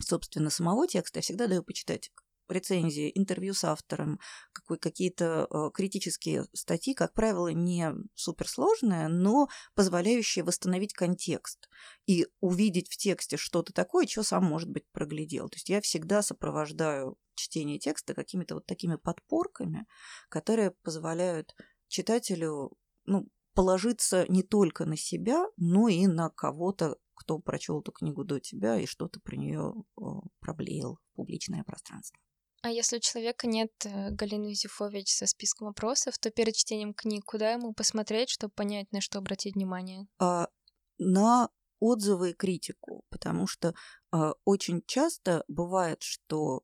собственно, 0.00 0.50
самого 0.50 0.86
текста, 0.86 1.18
я 1.18 1.22
всегда 1.22 1.46
даю 1.46 1.62
почитать 1.62 2.10
рецензии, 2.48 3.10
интервью 3.14 3.54
с 3.54 3.64
автором, 3.64 4.20
какой, 4.52 4.78
какие-то 4.78 5.46
э, 5.50 5.70
критические 5.72 6.46
статьи, 6.52 6.94
как 6.94 7.14
правило, 7.14 7.48
не 7.48 7.92
суперсложные, 8.14 9.08
но 9.08 9.48
позволяющие 9.74 10.44
восстановить 10.44 10.92
контекст 10.92 11.68
и 12.06 12.26
увидеть 12.40 12.90
в 12.90 12.96
тексте 12.96 13.36
что-то 13.36 13.72
такое, 13.72 14.06
что 14.06 14.22
сам, 14.22 14.44
может 14.44 14.70
быть, 14.70 14.84
проглядел. 14.92 15.48
То 15.48 15.56
есть 15.56 15.68
я 15.68 15.80
всегда 15.80 16.22
сопровождаю 16.22 17.16
чтение 17.34 17.78
текста 17.78 18.14
какими-то 18.14 18.56
вот 18.56 18.66
такими 18.66 18.96
подпорками, 18.96 19.86
которые 20.28 20.72
позволяют 20.82 21.54
читателю 21.88 22.76
ну, 23.06 23.28
положиться 23.54 24.26
не 24.28 24.42
только 24.42 24.84
на 24.84 24.96
себя, 24.96 25.46
но 25.56 25.88
и 25.88 26.06
на 26.06 26.30
кого-то, 26.30 26.96
кто 27.14 27.38
прочел 27.38 27.80
эту 27.80 27.92
книгу 27.92 28.24
до 28.24 28.40
тебя 28.40 28.78
и 28.78 28.86
что-то 28.86 29.20
про 29.20 29.36
нее 29.36 29.74
проблеял 30.40 30.98
в 31.12 31.16
публичное 31.16 31.64
пространство. 31.64 32.18
А 32.62 32.70
если 32.70 32.96
у 32.96 33.00
человека 33.00 33.46
нет 33.46 33.72
э, 33.84 34.10
Галины 34.10 34.46
Юзефович 34.46 35.12
со 35.12 35.26
списком 35.26 35.66
вопросов, 35.66 36.16
то 36.16 36.30
перед 36.30 36.54
чтением 36.54 36.94
книг 36.94 37.26
куда 37.26 37.52
ему 37.52 37.74
посмотреть, 37.74 38.30
чтобы 38.30 38.54
понять, 38.54 38.90
на 38.90 39.02
что 39.02 39.18
обратить 39.18 39.54
внимание? 39.54 40.06
А, 40.18 40.48
на 40.96 41.50
отзывы 41.78 42.30
и 42.30 42.32
критику, 42.34 43.04
потому 43.10 43.46
что 43.46 43.74
а, 44.10 44.32
очень 44.46 44.82
часто 44.86 45.44
бывает, 45.46 46.00
что 46.00 46.62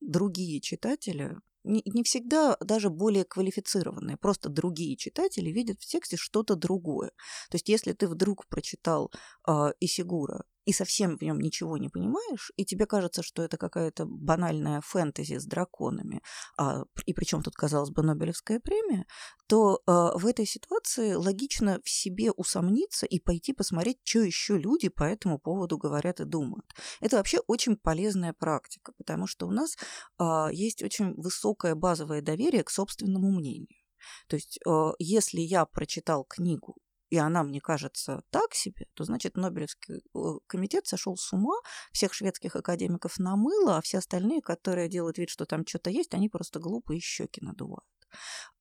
другие 0.00 0.62
читатели 0.62 1.36
не, 1.64 1.82
не 1.84 2.02
всегда 2.02 2.56
даже 2.60 2.90
более 2.90 3.24
квалифицированные, 3.24 4.16
просто 4.16 4.48
другие 4.48 4.96
читатели 4.96 5.50
видят 5.50 5.80
в 5.80 5.86
тексте 5.86 6.16
что-то 6.16 6.56
другое. 6.56 7.10
То 7.50 7.56
есть, 7.56 7.68
если 7.68 7.92
ты 7.92 8.08
вдруг 8.08 8.46
прочитал 8.48 9.10
э, 9.46 9.72
Исигура 9.80 10.44
и 10.64 10.72
совсем 10.72 11.16
в 11.16 11.22
нем 11.22 11.40
ничего 11.40 11.76
не 11.76 11.88
понимаешь, 11.88 12.52
и 12.56 12.64
тебе 12.64 12.86
кажется, 12.86 13.22
что 13.22 13.42
это 13.42 13.56
какая-то 13.56 14.06
банальная 14.06 14.80
фэнтези 14.80 15.38
с 15.38 15.44
драконами, 15.44 16.22
а, 16.56 16.84
и 17.06 17.14
причем 17.14 17.42
тут, 17.42 17.54
казалось 17.54 17.90
бы, 17.90 18.02
Нобелевская 18.02 18.60
премия, 18.60 19.06
то 19.46 19.80
а, 19.86 20.16
в 20.16 20.26
этой 20.26 20.46
ситуации 20.46 21.14
логично 21.14 21.80
в 21.84 21.90
себе 21.90 22.30
усомниться 22.30 23.06
и 23.06 23.18
пойти 23.18 23.52
посмотреть, 23.52 23.98
что 24.04 24.20
еще 24.20 24.58
люди 24.58 24.88
по 24.88 25.04
этому 25.04 25.38
поводу 25.38 25.78
говорят 25.78 26.20
и 26.20 26.24
думают. 26.24 26.66
Это 27.00 27.16
вообще 27.16 27.40
очень 27.46 27.76
полезная 27.76 28.32
практика, 28.32 28.92
потому 28.96 29.26
что 29.26 29.46
у 29.46 29.50
нас 29.50 29.76
а, 30.18 30.48
есть 30.52 30.82
очень 30.82 31.14
высокое 31.14 31.74
базовое 31.74 32.22
доверие 32.22 32.64
к 32.64 32.70
собственному 32.70 33.30
мнению. 33.30 33.82
То 34.28 34.36
есть, 34.36 34.58
а, 34.66 34.92
если 34.98 35.40
я 35.40 35.64
прочитал 35.66 36.24
книгу 36.24 36.76
и 37.12 37.18
она 37.18 37.42
мне 37.42 37.60
кажется 37.60 38.22
так 38.30 38.54
себе, 38.54 38.86
то 38.94 39.04
значит 39.04 39.36
Нобелевский 39.36 39.96
э, 39.96 40.18
комитет 40.46 40.86
сошел 40.86 41.14
с 41.14 41.30
ума, 41.34 41.56
всех 41.92 42.14
шведских 42.14 42.56
академиков 42.56 43.18
намыло, 43.18 43.76
а 43.76 43.82
все 43.82 43.98
остальные, 43.98 44.40
которые 44.40 44.88
делают 44.88 45.18
вид, 45.18 45.28
что 45.28 45.44
там 45.44 45.66
что-то 45.66 45.90
есть, 45.90 46.14
они 46.14 46.30
просто 46.30 46.58
глупые 46.58 47.00
щеки 47.00 47.44
надувают. 47.44 47.84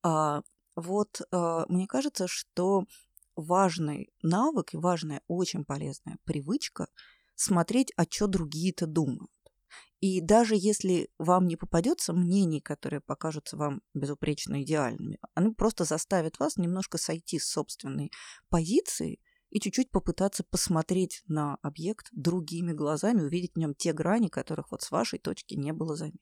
А, 0.03 0.41
вот 0.75 1.21
а, 1.31 1.65
мне 1.69 1.87
кажется, 1.87 2.27
что 2.27 2.83
важный 3.37 4.11
навык 4.21 4.73
и 4.73 4.77
важная, 4.77 5.21
очень 5.29 5.63
полезная 5.63 6.17
привычка 6.25 6.87
смотреть, 7.35 7.93
о 7.95 8.03
что 8.03 8.27
другие-то 8.27 8.85
думают. 8.85 9.31
И 9.99 10.19
даже 10.21 10.55
если 10.55 11.09
вам 11.17 11.47
не 11.47 11.55
попадется 11.55 12.13
мнений, 12.13 12.61
которые 12.61 13.01
покажутся 13.01 13.57
вам 13.57 13.81
безупречно 13.93 14.61
идеальными, 14.63 15.19
они 15.35 15.53
просто 15.53 15.83
заставят 15.83 16.39
вас 16.39 16.57
немножко 16.57 16.97
сойти 16.97 17.37
с 17.39 17.47
собственной 17.47 18.11
позиции 18.49 19.19
и 19.51 19.59
чуть-чуть 19.59 19.91
попытаться 19.91 20.43
посмотреть 20.43 21.21
на 21.27 21.57
объект 21.61 22.07
другими 22.11 22.71
глазами, 22.71 23.21
увидеть 23.21 23.53
в 23.53 23.57
нем 23.57 23.75
те 23.75 23.93
грани, 23.93 24.27
которых 24.27 24.71
вот 24.71 24.81
с 24.81 24.91
вашей 24.91 25.19
точки 25.19 25.55
не 25.55 25.73
было 25.73 25.95
заметно. 25.95 26.19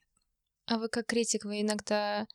А 0.66 0.78
вы 0.78 0.90
как 0.90 1.06
критик, 1.08 1.46
вы 1.46 1.62
иногда 1.62 2.28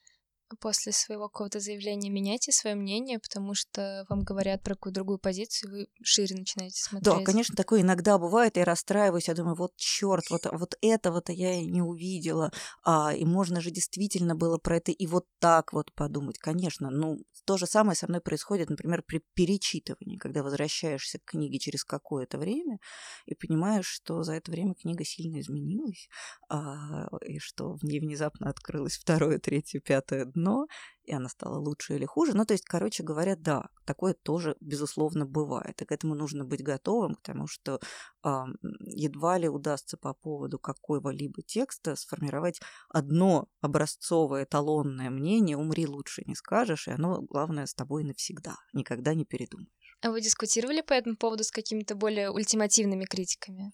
после 0.60 0.92
своего 0.92 1.28
какого-то 1.28 1.60
заявления 1.60 2.10
меняйте 2.10 2.52
свое 2.52 2.76
мнение, 2.76 3.18
потому 3.18 3.54
что 3.54 4.04
вам 4.08 4.22
говорят 4.22 4.62
про 4.62 4.74
какую-то 4.74 4.94
другую 4.96 5.18
позицию, 5.18 5.70
вы 5.70 5.86
шире 6.02 6.36
начинаете 6.36 6.82
смотреть. 6.82 7.04
Да, 7.04 7.20
конечно, 7.20 7.54
такое 7.54 7.82
иногда 7.82 8.18
бывает, 8.18 8.56
я 8.56 8.64
расстраиваюсь, 8.64 9.28
я 9.28 9.34
думаю, 9.34 9.56
вот 9.56 9.72
черт, 9.76 10.30
вот, 10.30 10.46
вот 10.50 10.76
этого-то 10.80 11.32
я 11.32 11.52
и 11.54 11.66
не 11.66 11.82
увидела, 11.82 12.50
а, 12.82 13.12
и 13.14 13.24
можно 13.24 13.60
же 13.60 13.70
действительно 13.70 14.34
было 14.34 14.58
про 14.58 14.76
это 14.78 14.92
и 14.92 15.06
вот 15.06 15.26
так 15.38 15.72
вот 15.72 15.92
подумать, 15.92 16.38
конечно, 16.38 16.90
ну, 16.90 17.18
то 17.44 17.58
же 17.58 17.66
самое 17.66 17.96
со 17.96 18.06
мной 18.08 18.20
происходит, 18.20 18.70
например, 18.70 19.02
при 19.02 19.22
перечитывании, 19.34 20.16
когда 20.16 20.42
возвращаешься 20.42 21.18
к 21.18 21.24
книге 21.32 21.58
через 21.58 21.84
какое-то 21.84 22.38
время 22.38 22.78
и 23.26 23.34
понимаешь, 23.34 23.86
что 23.86 24.22
за 24.22 24.34
это 24.34 24.50
время 24.50 24.74
книга 24.74 25.04
сильно 25.04 25.40
изменилась, 25.40 26.08
а, 26.48 27.08
и 27.26 27.38
что 27.38 27.74
в 27.74 27.82
ней 27.82 28.00
внезапно 28.00 28.48
открылось 28.48 28.96
второе, 28.96 29.38
третье, 29.38 29.80
пятое 29.80 30.24
дно, 30.34 30.66
и 31.04 31.12
она 31.12 31.28
стала 31.28 31.58
лучше 31.58 31.96
или 31.96 32.04
хуже. 32.06 32.34
Ну, 32.34 32.44
то 32.44 32.54
есть, 32.54 32.64
короче 32.64 33.02
говоря, 33.02 33.36
да, 33.36 33.68
такое 33.84 34.14
тоже, 34.14 34.56
безусловно, 34.60 35.26
бывает. 35.26 35.80
И 35.82 35.84
к 35.84 35.92
этому 35.92 36.14
нужно 36.14 36.44
быть 36.44 36.62
готовым, 36.62 37.14
потому 37.14 37.46
что 37.46 37.80
э, 38.24 38.28
едва 38.80 39.38
ли 39.38 39.48
удастся 39.48 39.96
по 39.96 40.14
поводу 40.14 40.58
какого-либо 40.58 41.42
текста 41.42 41.96
сформировать 41.96 42.60
одно 42.88 43.48
образцовое 43.60 44.44
эталонное 44.44 45.10
мнение 45.10 45.56
«умри 45.56 45.86
лучше 45.86 46.22
не 46.26 46.34
скажешь», 46.34 46.88
и 46.88 46.92
оно, 46.92 47.20
главное, 47.22 47.66
с 47.66 47.74
тобой 47.74 48.04
навсегда, 48.04 48.56
никогда 48.72 49.14
не 49.14 49.24
передумаешь. 49.24 49.83
А 50.02 50.10
вы 50.10 50.20
дискутировали 50.20 50.80
по 50.80 50.92
этому 50.92 51.16
поводу 51.16 51.44
с 51.44 51.50
какими-то 51.50 51.94
более 51.94 52.30
ультимативными 52.30 53.04
критиками? 53.04 53.72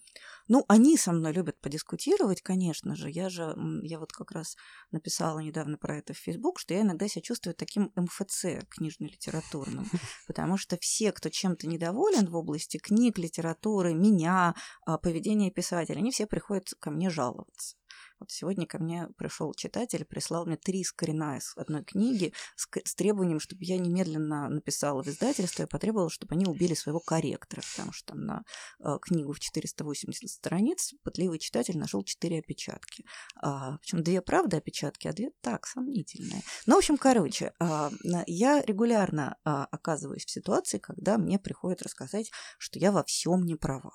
Ну, 0.49 0.65
они 0.69 0.97
со 0.97 1.13
мной 1.13 1.33
любят 1.33 1.61
подискутировать, 1.61 2.43
конечно 2.43 2.97
же. 2.97 3.11
Я 3.11 3.29
же, 3.29 3.55
я 3.83 3.99
вот 3.99 4.13
как 4.13 4.33
раз 4.33 4.57
написала 4.91 5.39
недавно 5.39 5.79
про 5.79 5.99
это 5.99 6.13
в 6.13 6.19
Facebook, 6.19 6.59
что 6.59 6.75
я 6.75 6.83
иногда 6.83 7.07
себя 7.09 7.23
чувствую 7.23 7.55
таким 7.55 7.93
МФЦ 7.95 8.65
книжно-литературным, 8.69 9.87
потому 10.27 10.57
что 10.57 10.77
все, 10.81 11.13
кто 11.13 11.29
чем-то 11.29 11.67
недоволен 11.67 12.27
в 12.27 12.37
области 12.37 12.79
книг, 12.79 13.19
литературы, 13.19 13.95
меня, 13.95 14.55
а, 14.87 14.99
поведения 14.99 15.51
писателя, 15.51 15.99
они 15.99 16.11
все 16.11 16.27
приходят 16.27 16.69
ко 16.81 16.91
мне 16.91 17.11
жаловаться. 17.11 17.77
Вот 18.21 18.31
сегодня 18.31 18.67
ко 18.67 18.79
мне 18.79 19.09
пришел 19.17 19.55
читатель, 19.55 20.05
прислал 20.05 20.45
мне 20.45 20.57
три 20.57 20.85
скрина 20.85 21.39
из 21.39 21.55
одной 21.57 21.83
книги 21.83 22.35
с, 22.55 22.69
с 22.85 22.95
требованием, 22.95 23.41
чтобы 23.41 23.65
я 23.65 23.79
немедленно 23.79 24.49
написала 24.49 25.03
в 25.03 25.09
издательство 25.09 25.63
и 25.63 25.67
потребовала, 25.67 26.11
чтобы 26.11 26.35
они 26.35 26.45
убили 26.45 26.75
своего 26.75 27.01
корректора, 27.01 27.63
потому 27.75 27.93
что 27.93 28.13
там 28.13 28.27
на 28.27 28.45
э, 28.79 28.99
книгу 29.01 29.33
в 29.33 29.41
480 29.41 30.29
страниц 30.29 30.93
пытливый 31.03 31.39
читатель 31.39 31.79
нашел 31.79 32.05
четыре 32.05 32.41
опечатки. 32.41 33.07
А, 33.37 33.79
причем 33.79 34.03
две 34.03 34.21
правда 34.21 34.59
опечатки, 34.59 35.09
а 35.09 35.13
две 35.15 35.31
так, 35.41 35.67
сомнительные. 35.67 36.43
Ну, 36.67 36.75
в 36.75 36.79
общем, 36.79 36.99
короче, 36.99 37.55
а, 37.59 37.91
я 38.27 38.61
регулярно 38.63 39.39
а, 39.45 39.65
оказываюсь 39.65 40.27
в 40.27 40.31
ситуации, 40.31 40.79
когда 40.79 41.17
мне 41.17 41.39
приходят 41.39 41.83
рассказать, 41.83 42.31
что 42.59 42.79
я 42.79 42.93
во 42.93 43.03
всем 43.03 43.45
не 43.45 43.55
права. 43.55 43.93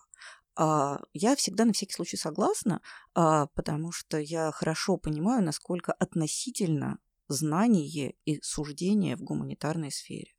А, 0.55 1.00
я 1.13 1.35
всегда 1.35 1.65
на 1.65 1.74
всякий 1.74 1.93
случай 1.93 2.17
согласна, 2.17 2.81
а, 3.13 3.47
потому 3.47 3.91
что 3.91 4.17
я 4.17 4.51
хорошо 4.51 4.97
понимаю, 4.97 5.43
насколько 5.43 5.91
относительно 5.93 7.00
знание 7.27 8.15
и 8.25 8.41
суждение 8.41 9.15
в 9.15 9.21
гуманитарной 9.21 9.91
сфере 9.91 10.33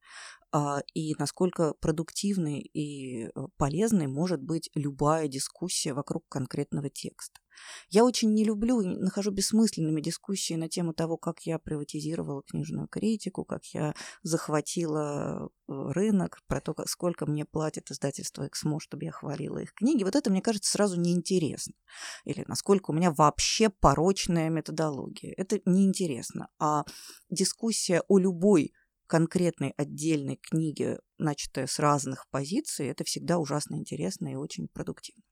и 0.95 1.15
насколько 1.19 1.75
продуктивной 1.75 2.61
и 2.61 3.27
э, 3.27 3.31
полезной 3.57 4.07
может 4.07 4.43
быть 4.43 4.71
любая 4.75 5.29
дискуссия 5.29 5.93
вокруг 5.93 6.25
конкретного 6.29 6.89
текста. 6.89 7.41
Я 7.89 8.05
очень 8.05 8.35
не 8.35 8.45
люблю 8.45 8.81
и 8.81 8.87
нахожу 8.87 9.31
бессмысленными 9.31 10.01
дискуссии 10.01 10.55
на 10.55 10.69
тему 10.69 10.93
того, 10.93 11.17
как 11.17 11.41
я 11.43 11.59
приватизировала 11.59 12.43
книжную 12.43 12.89
критику, 12.89 13.45
как 13.45 13.65
я 13.67 13.95
захватила 14.23 15.49
э, 15.49 15.73
рынок, 15.93 16.41
про 16.47 16.61
то, 16.61 16.75
сколько 16.87 17.27
мне 17.27 17.45
платит 17.45 17.91
издательство 17.91 18.47
«Эксмо», 18.47 18.79
чтобы 18.81 19.05
я 19.05 19.13
хвалила 19.13 19.59
их 19.59 19.73
книги. 19.75 20.05
Вот 20.05 20.17
это, 20.17 20.31
мне 20.31 20.43
кажется, 20.43 20.71
сразу 20.71 21.01
неинтересно. 21.01 21.75
Или 22.25 22.45
насколько 22.47 22.91
у 22.91 22.95
меня 22.95 23.11
вообще 23.11 23.71
порочная 23.71 24.51
методология. 24.51 25.33
Это 25.37 25.61
неинтересно. 25.65 26.49
А 26.59 26.85
дискуссия 27.31 28.03
о 28.09 28.19
любой 28.19 28.73
конкретной 29.07 29.73
отдельной 29.77 30.37
книге, 30.37 30.99
начатая 31.19 31.67
с 31.67 31.79
разных 31.79 32.27
позиций, 32.31 32.89
это 32.89 33.05
всегда 33.05 33.39
ужасно 33.39 33.77
интересно 33.77 34.29
и 34.29 34.35
очень 34.35 34.69
продуктивно. 34.69 35.23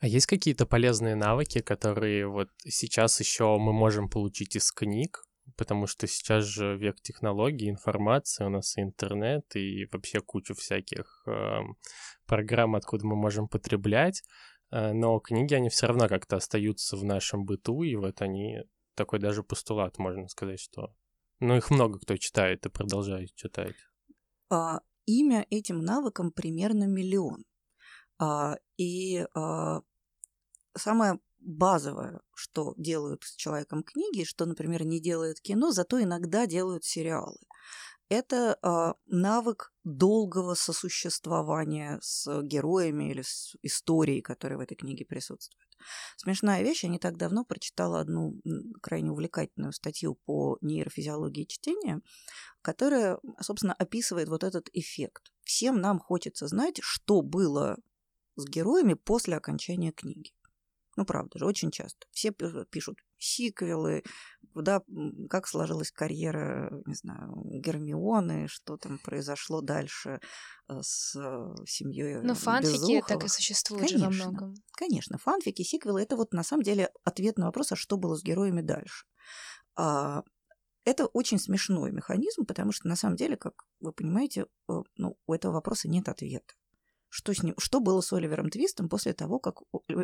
А 0.00 0.06
есть 0.06 0.26
какие-то 0.26 0.66
полезные 0.66 1.14
навыки, 1.14 1.60
которые 1.60 2.26
вот 2.28 2.48
сейчас 2.64 3.20
еще 3.20 3.56
мы 3.58 3.72
можем 3.72 4.08
получить 4.08 4.56
из 4.56 4.70
книг? 4.70 5.24
Потому 5.56 5.86
что 5.86 6.06
сейчас 6.06 6.44
же 6.44 6.76
век 6.76 7.00
технологий, 7.02 7.70
информации, 7.70 8.44
у 8.44 8.48
нас 8.48 8.76
и 8.76 8.82
интернет, 8.82 9.44
и 9.54 9.86
вообще 9.92 10.20
куча 10.20 10.54
всяких 10.54 11.22
э, 11.26 11.60
программ, 12.26 12.76
откуда 12.76 13.06
мы 13.06 13.14
можем 13.14 13.46
потреблять. 13.48 14.22
Э, 14.70 14.92
но 14.92 15.18
книги, 15.20 15.54
они 15.54 15.68
все 15.68 15.86
равно 15.86 16.08
как-то 16.08 16.36
остаются 16.36 16.96
в 16.96 17.04
нашем 17.04 17.44
быту, 17.44 17.82
и 17.82 17.94
вот 17.94 18.22
они 18.22 18.62
такой 18.94 19.18
даже 19.18 19.42
постулат, 19.42 19.98
можно 19.98 20.28
сказать, 20.28 20.60
что... 20.60 20.94
Ну, 21.40 21.56
их 21.56 21.70
много 21.70 21.98
кто 21.98 22.16
читает 22.16 22.64
и 22.66 22.70
продолжает 22.70 23.34
читать. 23.34 23.76
А, 24.50 24.80
имя 25.06 25.46
этим 25.50 25.80
навыкам 25.80 26.30
примерно 26.30 26.84
миллион. 26.84 27.44
А, 28.18 28.56
и 28.76 29.26
а, 29.34 29.80
самое 30.76 31.18
базовое, 31.40 32.20
что 32.34 32.74
делают 32.76 33.22
с 33.24 33.36
человеком 33.36 33.82
книги, 33.82 34.24
что, 34.24 34.46
например, 34.46 34.84
не 34.84 35.00
делают 35.00 35.40
кино, 35.40 35.72
зато 35.72 36.02
иногда 36.02 36.46
делают 36.46 36.84
сериалы. 36.84 37.38
Это 38.14 38.56
э, 38.62 38.92
навык 39.06 39.72
долгого 39.82 40.54
сосуществования 40.54 41.98
с 42.00 42.42
героями 42.42 43.10
или 43.10 43.22
с 43.22 43.56
историей, 43.62 44.22
которая 44.22 44.56
в 44.56 44.60
этой 44.60 44.76
книге 44.76 45.04
присутствует. 45.04 45.68
Смешная 46.16 46.62
вещь, 46.62 46.84
я 46.84 46.90
не 46.90 47.00
так 47.00 47.16
давно 47.16 47.44
прочитала 47.44 47.98
одну 47.98 48.40
крайне 48.80 49.10
увлекательную 49.10 49.72
статью 49.72 50.14
по 50.26 50.58
нейрофизиологии 50.60 51.44
чтения, 51.44 52.02
которая, 52.62 53.18
собственно, 53.40 53.74
описывает 53.74 54.28
вот 54.28 54.44
этот 54.44 54.68
эффект. 54.72 55.32
Всем 55.42 55.80
нам 55.80 55.98
хочется 55.98 56.46
знать, 56.46 56.78
что 56.82 57.20
было 57.20 57.78
с 58.36 58.46
героями 58.46 58.94
после 58.94 59.36
окончания 59.36 59.90
книги. 59.90 60.30
Ну, 60.96 61.04
правда 61.04 61.38
же, 61.38 61.46
очень 61.46 61.70
часто. 61.70 62.06
Все 62.12 62.32
пишут 62.32 62.98
сиквелы, 63.18 64.02
куда, 64.52 64.82
как 65.30 65.46
сложилась 65.46 65.90
карьера, 65.90 66.70
не 66.86 66.94
знаю, 66.94 67.32
Гермионы, 67.44 68.46
что 68.48 68.76
там 68.76 68.98
произошло 68.98 69.60
дальше 69.60 70.20
э, 70.68 70.80
с 70.82 71.16
э, 71.16 71.54
семьей 71.66 72.20
Ну, 72.22 72.34
фанфики 72.34 73.02
так 73.06 73.24
и 73.24 73.28
существуют 73.28 73.86
конечно, 73.86 74.12
же 74.12 74.22
во 74.22 74.30
многом. 74.30 74.54
Конечно, 74.72 75.18
фанфики, 75.18 75.62
сиквелы– 75.62 76.02
это 76.02 76.16
вот 76.16 76.32
на 76.32 76.44
самом 76.44 76.62
деле 76.62 76.90
ответ 77.04 77.38
на 77.38 77.46
вопрос, 77.46 77.72
а 77.72 77.76
что 77.76 77.96
было 77.96 78.16
с 78.16 78.22
героями 78.22 78.60
дальше. 78.60 79.06
А, 79.76 80.22
это 80.84 81.06
очень 81.06 81.38
смешной 81.38 81.92
механизм, 81.92 82.44
потому 82.44 82.72
что 82.72 82.88
на 82.88 82.96
самом 82.96 83.16
деле, 83.16 83.36
как 83.36 83.54
вы 83.80 83.92
понимаете, 83.92 84.46
э, 84.68 84.72
ну, 84.96 85.16
у 85.26 85.32
этого 85.32 85.52
вопроса 85.52 85.88
нет 85.88 86.08
ответа 86.08 86.54
что, 87.14 87.32
с 87.32 87.44
ним, 87.44 87.54
что 87.58 87.78
было 87.78 88.00
с 88.00 88.12
Оливером 88.12 88.50
Твистом 88.50 88.88
после 88.88 89.12
того, 89.12 89.38
как 89.38 89.60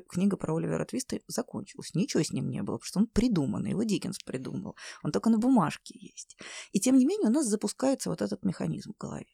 книга 0.09 0.37
про 0.37 0.55
Оливера 0.55 0.85
Твиста 0.85 1.19
закончилась. 1.27 1.93
Ничего 1.93 2.23
с 2.23 2.31
ним 2.31 2.49
не 2.49 2.63
было, 2.63 2.77
потому 2.77 2.87
что 2.87 2.99
он 3.01 3.07
придуманный, 3.09 3.71
его 3.71 3.83
Диккенс 3.83 4.19
придумал. 4.21 4.77
Он 5.03 5.11
только 5.11 5.29
на 5.29 5.39
бумажке 5.39 5.99
есть. 5.99 6.37
И 6.71 6.79
тем 6.79 6.97
не 6.97 7.05
менее 7.05 7.29
у 7.29 7.33
нас 7.33 7.47
запускается 7.47 8.11
вот 8.11 8.23
этот 8.23 8.45
механизм 8.45 8.93
в 8.93 8.97
голове. 8.97 9.27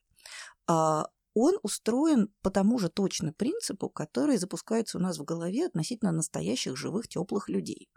А 0.67 1.09
он 1.35 1.59
устроен 1.63 2.33
по 2.41 2.51
тому 2.51 2.79
же 2.79 2.89
точно 2.89 3.35
принципу, 3.35 3.91
который 3.91 4.39
запускается 4.39 4.97
у 4.97 5.03
нас 5.03 5.19
в 5.19 5.25
голове 5.25 5.67
относительно 5.67 6.13
настоящих 6.13 6.79
живых 6.79 7.09
теплых 7.09 7.51
людей. 7.51 7.91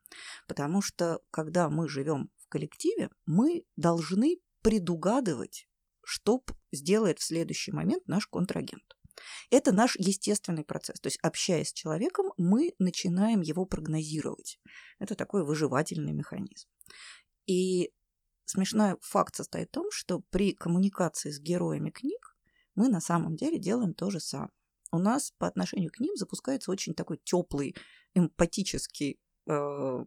Потому 0.45 0.81
что 0.81 1.21
когда 1.31 1.69
мы 1.69 1.87
живем 1.87 2.29
в 2.35 2.49
коллективе, 2.49 3.11
мы 3.25 3.63
должны 3.77 4.41
предугадывать, 4.61 5.69
что 6.03 6.43
сделает 6.73 7.19
в 7.19 7.23
следующий 7.23 7.71
момент 7.71 8.05
наш 8.07 8.27
контрагент. 8.27 8.98
Это 9.49 9.71
наш 9.71 9.95
естественный 9.97 10.63
процесс. 10.63 10.99
То 10.99 11.07
есть, 11.07 11.19
общаясь 11.21 11.69
с 11.69 11.73
человеком, 11.73 12.31
мы 12.37 12.73
начинаем 12.79 13.41
его 13.41 13.65
прогнозировать. 13.65 14.59
Это 14.99 15.15
такой 15.15 15.43
выживательный 15.45 16.13
механизм. 16.13 16.67
И 17.45 17.91
смешной 18.45 18.95
факт 19.01 19.35
состоит 19.35 19.69
в 19.69 19.73
том, 19.73 19.87
что 19.91 20.21
при 20.29 20.53
коммуникации 20.53 21.31
с 21.31 21.39
героями 21.39 21.89
книг 21.89 22.35
мы 22.75 22.89
на 22.89 23.01
самом 23.01 23.35
деле 23.35 23.59
делаем 23.59 23.93
то 23.93 24.09
же 24.09 24.19
самое. 24.19 24.51
У 24.91 24.97
нас 24.97 25.31
по 25.37 25.47
отношению 25.47 25.91
к 25.91 25.99
ним 25.99 26.15
запускается 26.15 26.71
очень 26.71 26.93
такой 26.95 27.19
теплый, 27.23 27.75
эмпатический 28.15 29.19
э, 29.47 30.05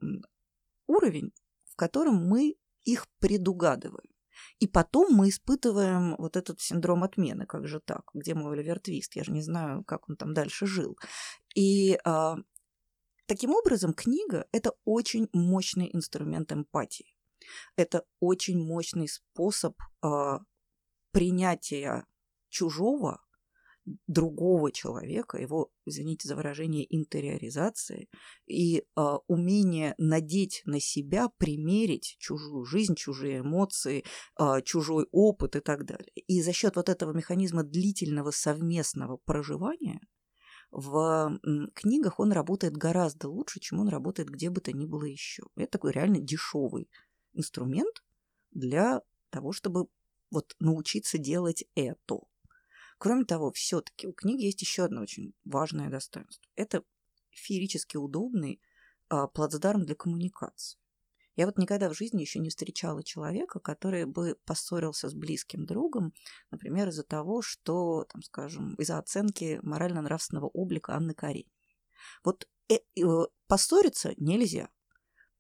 уровень, 0.87 1.33
в 1.65 1.77
котором 1.77 2.17
мы 2.17 2.57
их 2.85 3.07
предугадываем. 3.19 4.12
И 4.59 4.67
потом 4.67 5.13
мы 5.13 5.29
испытываем 5.29 6.17
вот 6.19 6.37
этот 6.37 6.61
синдром 6.61 7.05
отмены, 7.05 7.47
как 7.47 7.67
же 7.67 7.81
так, 7.81 8.11
где 8.15 8.35
мой 8.35 8.53
Оливер 8.53 8.81
Твист, 8.81 9.17
я 9.17 9.25
же 9.25 9.33
не 9.33 9.43
знаю, 9.43 9.85
как 9.85 10.09
он 10.09 10.17
там 10.17 10.35
дальше 10.35 10.67
жил. 10.67 10.99
И 11.55 11.99
а, 12.05 12.37
таким 13.27 13.51
образом 13.51 13.93
книга– 13.93 14.47
это 14.53 14.73
очень 14.85 15.29
мощный 15.33 15.91
инструмент 15.93 16.53
эмпатии. 16.53 17.17
Это 17.77 18.05
очень 18.21 18.59
мощный 18.59 19.09
способ 19.09 19.77
а, 20.01 20.41
принятия 21.11 22.07
чужого 22.49 23.21
другого 24.07 24.71
человека, 24.71 25.39
его, 25.39 25.71
извините 25.87 26.29
за 26.29 26.37
выражение, 26.37 26.87
интериоризации 26.95 28.09
и 28.47 28.79
э, 28.79 29.03
умение 29.27 29.95
надеть 29.99 30.63
на 30.67 30.81
себя, 30.81 31.29
примерить 31.39 32.17
чужую 32.19 32.65
жизнь, 32.65 32.95
чужие 32.95 33.41
эмоции, 33.41 34.05
э, 34.39 34.63
чужой 34.65 35.07
опыт 35.11 35.57
и 35.57 35.61
так 35.61 35.85
далее. 35.85 36.13
И 36.15 36.43
за 36.43 36.53
счет 36.53 36.77
вот 36.77 36.89
этого 36.89 37.13
механизма 37.13 37.65
длительного 37.65 38.31
совместного 38.31 39.17
проживания 39.17 40.01
в 40.71 41.39
книгах 41.75 42.19
он 42.19 42.33
работает 42.33 42.73
гораздо 42.77 43.29
лучше, 43.29 43.61
чем 43.61 43.81
он 43.81 43.89
работает 43.89 44.31
где 44.31 44.49
бы 44.49 44.61
то 44.61 44.73
ни 44.73 44.87
было 44.87 45.05
еще. 45.05 45.45
Это 45.55 45.73
такой 45.73 45.93
реально 45.93 46.19
дешевый 46.19 46.89
инструмент 47.35 48.03
для 48.53 49.03
того, 49.31 49.53
чтобы 49.53 49.89
вот 50.31 50.55
научиться 50.61 51.19
делать 51.19 51.65
это. 51.75 52.21
Кроме 53.03 53.25
того, 53.25 53.51
все-таки 53.51 54.07
у 54.07 54.13
книги 54.13 54.45
есть 54.45 54.63
еще 54.63 54.85
одно 54.85 55.03
очень 55.03 55.35
важное 55.45 55.91
достоинство. 55.91 56.49
Это 56.55 56.85
феерически 57.31 57.97
удобный 57.97 58.63
а, 59.09 59.27
плацдарм 59.27 59.85
для 59.85 59.97
коммуникации. 59.97 60.79
Я 61.35 61.47
вот 61.47 61.59
никогда 61.59 61.89
в 61.89 61.97
жизни 61.97 62.21
еще 62.21 62.39
не 62.39 62.49
встречала 62.49 63.03
человека, 63.03 63.59
который 63.59 64.05
бы 64.05 64.37
поссорился 64.45 65.09
с 65.09 65.15
близким 65.15 65.67
другом, 65.67 66.13
например, 66.53 66.91
из-за 66.91 67.03
того, 67.03 67.43
что, 67.43 68.05
там, 68.05 68.23
скажем, 68.23 68.77
из-за 68.77 68.99
оценки 68.99 69.59
морально-нравственного 69.65 70.47
облика 70.47 70.95
Анны 70.95 71.13
Карениной. 71.13 71.53
Вот 72.23 72.49
э, 72.69 72.77
э, 72.77 73.03
поссориться 73.49 74.15
нельзя. 74.17 74.69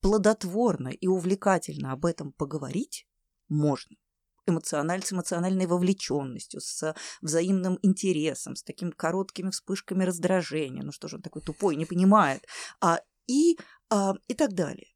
Плодотворно 0.01 0.88
и 0.88 1.07
увлекательно 1.07 1.92
об 1.92 2.07
этом 2.07 2.33
поговорить 2.33 3.07
можно 3.48 3.94
эмоциональ, 4.46 5.02
с 5.02 5.12
эмоциональной 5.12 5.66
вовлеченностью, 5.66 6.61
с 6.61 6.94
взаимным 7.20 7.78
интересом, 7.83 8.57
с 8.57 8.62
такими 8.62 8.90
короткими 8.90 9.50
вспышками 9.50 10.05
раздражения. 10.05 10.83
Ну 10.83 10.92
что 10.92 11.09
же 11.09 11.16
он 11.16 11.22
такой 11.22 11.42
тупой, 11.42 11.76
не 11.76 11.87
понимает. 11.87 12.44
А, 12.81 13.00
и, 13.26 13.59
а, 13.90 14.14
и 14.28 14.35
так 14.35 14.52
далее. 14.52 14.88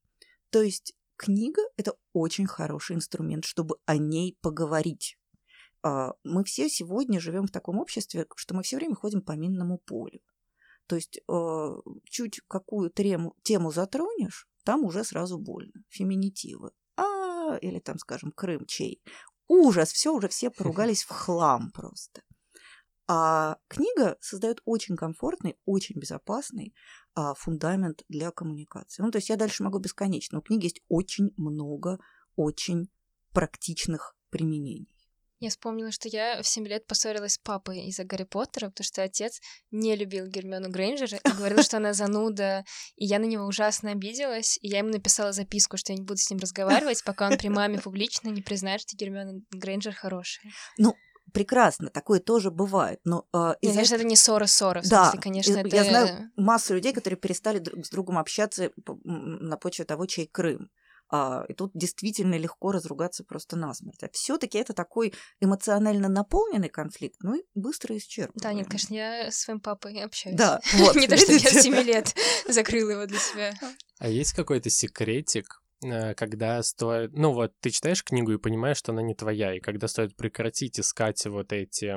То 0.51 0.63
есть 0.63 0.95
книга– 1.17 1.63
это 1.77 1.95
очень 2.13 2.47
хороший 2.47 2.97
инструмент, 2.97 3.45
чтобы 3.45 3.77
о 3.85 3.97
ней 3.97 4.37
поговорить. 4.41 5.19
А, 5.83 6.15
мы 6.25 6.45
все 6.45 6.69
сегодня 6.69 7.21
живем 7.21 7.47
в 7.47 7.53
таком 7.53 7.79
обществе, 7.79 8.27
что 8.37 8.55
мы 8.55 8.63
все 8.63 8.77
время 8.77 8.95
ходим 8.95 9.23
по 9.23 9.33
минному 9.33 9.79
полю. 9.79 10.21
То 10.87 10.97
есть 10.97 11.19
э, 11.29 11.77
чуть 12.05 12.41
какую 12.47 12.91
трему, 12.91 13.35
тему 13.43 13.73
затронешь, 13.73 14.47
там 14.65 14.85
уже 14.85 15.05
сразу 15.05 15.39
больно. 15.39 15.85
Феминитивы. 15.89 16.71
А, 16.97 17.57
или 17.61 17.79
там, 17.79 17.99
скажем, 17.99 18.33
Крым 18.33 18.67
чей 18.67 19.03
ужас, 19.49 19.93
все 19.93 20.13
уже 20.13 20.29
все 20.29 20.51
поругались 20.57 21.05
в 21.05 21.11
хлам 21.11 21.71
просто. 21.73 22.23
А 23.09 23.59
книга 23.69 24.17
создает 24.21 24.61
очень 24.65 24.97
комфортный, 24.97 25.57
очень 25.65 25.99
безопасный 25.99 26.75
а, 27.15 27.35
фундамент 27.35 28.03
для 28.09 28.33
коммуникации. 28.33 29.03
Ну, 29.03 29.13
то 29.13 29.19
есть 29.19 29.29
я 29.29 29.37
дальше 29.37 29.63
могу 29.63 29.79
бесконечно. 29.79 30.39
У 30.39 30.43
книги 30.43 30.65
есть 30.65 30.83
очень 30.89 31.33
много 31.37 31.99
очень 32.35 32.91
практичных 33.33 34.17
применений. 34.31 34.96
Я 35.39 35.51
вспомнила, 35.51 35.91
что 35.91 36.09
я 36.09 36.43
в 36.43 36.47
7 36.47 36.67
лет 36.67 36.87
поссорилась 36.87 37.35
с 37.35 37.39
папой 37.39 37.87
из-за 37.87 38.05
Гарри 38.05 38.25
Поттера, 38.25 38.71
потому 38.71 38.85
что 38.85 39.03
отец 39.03 39.41
не 39.71 39.95
любил 39.95 40.27
Гермиону 40.27 40.71
Грейнджер 40.71 41.15
и 41.15 41.37
говорил, 41.37 41.63
что 41.63 41.77
она 41.77 41.93
зануда, 41.93 42.65
и 42.97 43.05
я 43.05 43.19
на 43.19 43.27
него 43.27 43.45
ужасно 43.45 43.91
обиделась, 43.91 44.59
и 44.63 44.69
я 44.69 44.79
ему 44.79 44.89
написала 44.89 45.33
записку, 45.33 45.77
что 45.77 45.93
я 45.93 45.99
не 45.99 46.05
буду 46.05 46.17
с 46.17 46.31
ним 46.31 46.39
разговаривать, 46.39 47.05
пока 47.05 47.27
он 47.29 47.37
при 47.37 47.49
маме 47.49 47.79
публично 47.79 48.29
не 48.29 48.41
признает, 48.41 48.81
что 48.81 48.97
Гермиона 48.97 49.43
Грейнджер 49.51 49.93
хорошая. 49.93 50.51
Ну, 50.79 50.95
прекрасно, 51.35 51.91
такое 51.91 52.21
тоже 52.21 52.51
бывает. 52.51 53.01
Но, 53.05 53.27
э, 53.35 53.57
из 53.61 53.73
конечно, 53.73 53.97
это 53.97 54.05
не 54.05 54.17
ссора-ссора, 54.17 54.81
да, 54.85 55.11
смысле, 55.11 55.21
конечно, 55.21 55.59
это... 55.59 55.77
Я 55.77 55.85
знаю 55.85 56.31
массу 56.37 56.75
людей, 56.75 56.95
которые 56.95 57.19
перестали 57.19 57.59
друг 57.59 57.85
с 57.85 57.91
другом 57.91 58.17
общаться 58.17 58.71
на 59.05 59.59
почве 59.59 59.85
того, 59.85 60.07
чей 60.07 60.27
Крым. 60.27 60.71
А, 61.09 61.45
и 61.49 61.55
тут 61.55 61.71
действительно 61.75 62.37
легко 62.37 62.73
разругаться 62.73 63.25
просто 63.25 63.57
насмерть. 63.57 64.03
А 64.03 64.09
все-таки 64.13 64.59
это 64.59 64.73
такой 64.73 65.15
эмоционально 65.41 66.09
наполненный 66.09 66.69
конфликт, 66.69 67.17
ну 67.23 67.37
и 67.37 67.43
быстро 67.55 67.97
исчерпываемый. 67.97 68.43
Да, 68.43 68.53
нет, 68.53 68.67
конечно, 68.67 68.95
я 68.95 69.31
с 69.31 69.39
своим 69.39 69.61
папой 69.61 70.01
общаюсь. 70.03 70.37
Да, 70.37 70.61
вот. 70.75 70.97
Не 70.97 71.07
то, 71.07 71.17
что 71.17 71.33
я 71.33 71.39
с 71.39 71.63
7 71.63 71.75
лет 71.83 72.15
закрыла 72.49 72.91
его 72.91 73.07
для 73.07 73.19
себя. 73.19 73.55
А 73.99 74.09
есть 74.09 74.33
какой-то 74.33 74.69
секретик, 74.69 75.63
э, 75.85 76.15
когда 76.15 76.63
стоит... 76.63 77.13
Ну 77.13 77.33
вот, 77.33 77.53
ты 77.61 77.71
читаешь 77.71 78.03
книгу 78.03 78.33
и 78.33 78.39
понимаешь, 78.39 78.79
что 78.79 78.93
она 78.93 79.03
не 79.03 79.15
твоя, 79.15 79.57
и 79.57 79.61
когда 79.61 79.89
стоит 79.89 80.17
прекратить 80.17 80.81
искать 80.81 81.25
вот 81.27 81.53
эти 81.53 81.95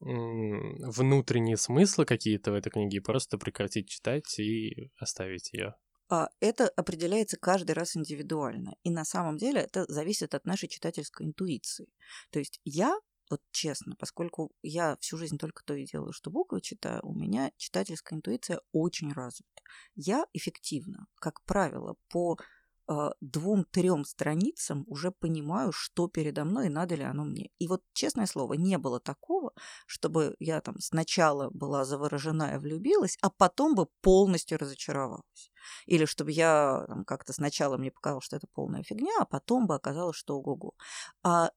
внутренние 0.00 1.56
смыслы 1.56 2.04
какие-то 2.04 2.52
в 2.52 2.54
этой 2.54 2.70
книге 2.70 3.00
просто 3.00 3.38
прекратить 3.38 3.88
читать 3.88 4.38
и 4.38 4.90
оставить 4.98 5.52
ее. 5.54 5.74
А 6.08 6.28
это 6.40 6.68
определяется 6.68 7.36
каждый 7.36 7.72
раз 7.72 7.96
индивидуально. 7.96 8.76
И 8.84 8.90
на 8.90 9.04
самом 9.04 9.38
деле 9.38 9.60
это 9.60 9.84
зависит 9.90 10.34
от 10.34 10.44
нашей 10.44 10.68
читательской 10.68 11.26
интуиции. 11.26 11.88
То 12.30 12.38
есть 12.38 12.60
я, 12.64 12.96
вот 13.28 13.40
честно, 13.50 13.96
поскольку 13.98 14.52
я 14.62 14.96
всю 15.00 15.16
жизнь 15.16 15.36
только 15.36 15.64
то 15.64 15.74
и 15.74 15.84
делаю, 15.84 16.12
что 16.12 16.30
буквы 16.30 16.60
читаю, 16.60 17.00
у 17.02 17.12
меня 17.12 17.50
читательская 17.56 18.16
интуиция 18.16 18.60
очень 18.72 19.12
развита. 19.12 19.62
Я 19.96 20.26
эффективно, 20.32 21.06
как 21.16 21.42
правило, 21.44 21.96
по 22.08 22.38
двум-трем 23.20 24.04
страницам 24.04 24.84
уже 24.86 25.10
понимаю, 25.10 25.72
что 25.72 26.08
передо 26.08 26.44
мной 26.44 26.66
и 26.66 26.70
надо 26.70 26.94
ли 26.94 27.02
оно 27.02 27.24
мне. 27.24 27.50
И 27.58 27.66
вот, 27.66 27.82
честное 27.92 28.26
слово, 28.26 28.54
не 28.54 28.78
было 28.78 29.00
такого, 29.00 29.52
чтобы 29.86 30.36
я 30.38 30.60
там 30.60 30.78
сначала 30.78 31.50
была 31.50 31.84
заворожена 31.84 32.54
и 32.54 32.58
влюбилась, 32.58 33.18
а 33.22 33.30
потом 33.30 33.74
бы 33.74 33.86
полностью 34.02 34.58
разочаровалась. 34.58 35.50
Или 35.86 36.04
чтобы 36.04 36.30
я 36.30 36.84
там, 36.86 37.04
как-то 37.04 37.32
сначала 37.32 37.76
мне 37.76 37.90
показалось, 37.90 38.24
что 38.24 38.36
это 38.36 38.46
полная 38.52 38.82
фигня, 38.82 39.12
а 39.20 39.24
потом 39.24 39.66
бы 39.66 39.74
оказалось, 39.74 40.16
что 40.16 40.36
ого-го. 40.36 40.74
А, 41.24 41.50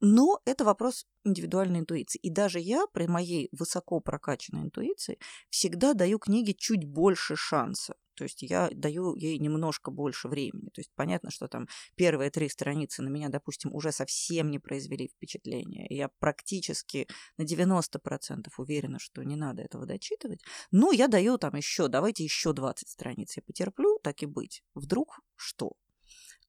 но 0.00 0.40
это 0.44 0.64
вопрос 0.64 1.06
индивидуальной 1.24 1.80
интуиции. 1.80 2.18
И 2.18 2.30
даже 2.30 2.58
я 2.58 2.86
при 2.92 3.06
моей 3.06 3.48
высоко 3.52 4.00
прокачанной 4.00 4.62
интуиции 4.62 5.18
всегда 5.48 5.94
даю 5.94 6.18
книге 6.18 6.54
чуть 6.54 6.84
больше 6.84 7.36
шанса. 7.36 7.94
То 8.14 8.24
есть 8.24 8.42
я 8.42 8.70
даю 8.72 9.14
ей 9.14 9.38
немножко 9.38 9.90
больше 9.90 10.28
времени. 10.28 10.68
То 10.70 10.80
есть 10.80 10.90
понятно, 10.94 11.30
что 11.30 11.48
там 11.48 11.68
первые 11.96 12.30
три 12.30 12.48
страницы 12.48 13.02
на 13.02 13.08
меня, 13.08 13.28
допустим, 13.28 13.74
уже 13.74 13.92
совсем 13.92 14.50
не 14.50 14.58
произвели 14.58 15.08
впечатление. 15.08 15.86
Я 15.90 16.08
практически 16.08 17.08
на 17.36 17.42
90% 17.42 18.48
уверена, 18.56 18.98
что 18.98 19.22
не 19.22 19.36
надо 19.36 19.62
этого 19.62 19.86
дочитывать. 19.86 20.40
Но 20.70 20.92
я 20.92 21.08
даю 21.08 21.38
там 21.38 21.54
еще, 21.54 21.88
давайте 21.88 22.24
еще 22.24 22.52
20 22.52 22.88
страниц. 22.88 23.36
Я 23.36 23.42
потерплю, 23.42 23.98
так 24.02 24.22
и 24.22 24.26
быть. 24.26 24.62
Вдруг 24.74 25.20
что? 25.36 25.72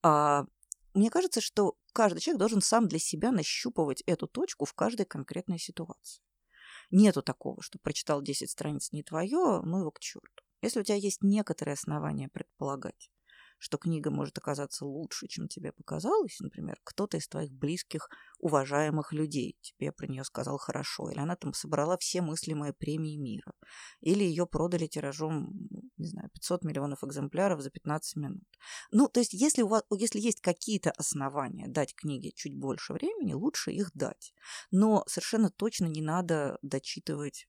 А, 0.01 0.45
мне 0.93 1.09
кажется, 1.09 1.41
что 1.41 1.75
каждый 1.93 2.19
человек 2.19 2.39
должен 2.39 2.61
сам 2.61 2.87
для 2.87 2.99
себя 2.99 3.31
нащупывать 3.31 4.01
эту 4.05 4.27
точку 4.27 4.65
в 4.65 4.73
каждой 4.73 5.05
конкретной 5.05 5.59
ситуации. 5.59 6.21
Нету 6.91 7.23
такого, 7.23 7.61
что 7.61 7.79
прочитал 7.79 8.21
10 8.21 8.49
страниц 8.49 8.91
не 8.91 9.01
твое, 9.01 9.61
ну 9.63 9.79
его 9.79 9.91
к 9.91 9.99
черту. 9.99 10.42
Если 10.63 10.79
у 10.79 10.83
тебя 10.83 10.95
есть 10.95 11.21
некоторые 11.21 11.73
основания 11.73 12.29
предполагать, 12.29 13.11
что 13.59 13.77
книга 13.77 14.11
может 14.11 14.37
оказаться 14.37 14.85
лучше, 14.85 15.27
чем 15.27 15.49
тебе 15.49 15.73
показалось, 15.73 16.39
например, 16.39 16.77
кто-то 16.85 17.17
из 17.17 17.27
твоих 17.27 17.51
близких, 17.51 18.07
уважаемых 18.39 19.11
людей 19.11 19.57
тебе 19.61 19.91
про 19.91 20.07
нее 20.07 20.23
сказал 20.23 20.57
хорошо, 20.57 21.09
или 21.09 21.19
она 21.19 21.35
там 21.35 21.53
собрала 21.53 21.97
все 21.97 22.21
мыслимые 22.21 22.71
премии 22.71 23.17
мира, 23.17 23.53
или 23.99 24.23
ее 24.23 24.47
продали 24.47 24.87
тиражом, 24.87 25.51
не 25.97 26.07
знаю, 26.07 26.29
500 26.33 26.63
миллионов 26.63 27.03
экземпляров 27.03 27.61
за 27.61 27.69
15 27.69 28.15
минут. 28.15 28.43
Ну, 28.91 29.09
то 29.09 29.19
есть, 29.19 29.33
если, 29.33 29.63
у 29.63 29.67
вас, 29.67 29.83
если 29.91 30.21
есть 30.21 30.39
какие-то 30.39 30.91
основания 30.91 31.67
дать 31.67 31.93
книге 31.93 32.31
чуть 32.33 32.57
больше 32.57 32.93
времени, 32.93 33.33
лучше 33.33 33.71
их 33.71 33.91
дать. 33.93 34.33
Но 34.71 35.03
совершенно 35.07 35.49
точно 35.49 35.87
не 35.87 36.01
надо 36.01 36.57
дочитывать 36.61 37.47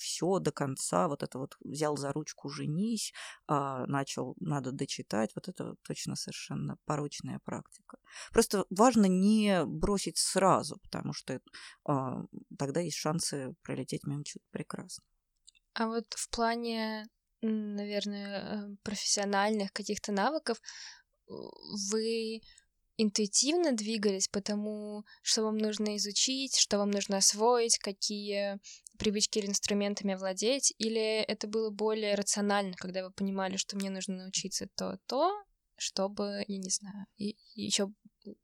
все 0.00 0.38
до 0.38 0.50
конца, 0.50 1.08
вот 1.08 1.22
это 1.22 1.38
вот 1.38 1.56
взял 1.60 1.96
за 1.96 2.12
ручку 2.12 2.48
«женись», 2.48 3.12
а, 3.46 3.86
начал 3.86 4.34
«надо 4.40 4.72
дочитать», 4.72 5.30
вот 5.34 5.48
это 5.48 5.74
точно 5.82 6.16
совершенно 6.16 6.76
порочная 6.86 7.40
практика. 7.44 7.98
Просто 8.32 8.64
важно 8.70 9.06
не 9.06 9.64
бросить 9.66 10.18
сразу, 10.18 10.78
потому 10.82 11.12
что 11.12 11.40
а, 11.84 12.24
тогда 12.58 12.80
есть 12.80 12.96
шансы 12.96 13.54
пролететь 13.62 14.06
мимо 14.06 14.24
чего-то 14.24 14.46
прекрасно. 14.50 15.04
А 15.74 15.86
вот 15.86 16.06
в 16.14 16.28
плане, 16.30 17.06
наверное, 17.42 18.40
э, 18.40 18.76
профессиональных 18.82 19.72
каких-то 19.72 20.10
навыков 20.12 20.60
вы 21.92 22.40
интуитивно 23.02 23.72
двигались 23.72 24.28
по 24.28 24.42
тому, 24.42 25.04
что 25.22 25.44
вам 25.44 25.56
нужно 25.56 25.96
изучить, 25.96 26.58
что 26.58 26.78
вам 26.78 26.90
нужно 26.90 27.16
освоить, 27.16 27.78
какие 27.78 28.58
привычки 29.00 29.38
или 29.38 29.46
инструментами 29.46 30.14
овладеть, 30.14 30.72
или 30.78 31.22
это 31.22 31.48
было 31.48 31.70
более 31.70 32.14
рационально, 32.14 32.74
когда 32.76 33.04
вы 33.04 33.10
понимали, 33.10 33.56
что 33.56 33.76
мне 33.76 33.90
нужно 33.90 34.16
научиться 34.16 34.68
то-то, 34.76 35.42
чтобы, 35.76 36.44
я 36.46 36.58
не 36.58 36.70
знаю, 36.70 37.06
и, 37.16 37.36
еще 37.54 37.88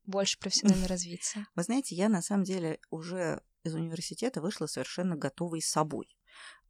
больше 0.05 0.39
профессионально 0.39 0.89
развиться? 0.89 1.47
Вы 1.55 1.63
знаете, 1.63 1.95
я 1.95 2.09
на 2.09 2.23
самом 2.23 2.45
деле 2.45 2.81
уже 2.91 3.43
из 3.63 3.75
университета 3.75 4.41
вышла 4.41 4.67
совершенно 4.67 5.17
готовой 5.17 5.61
собой 5.61 6.09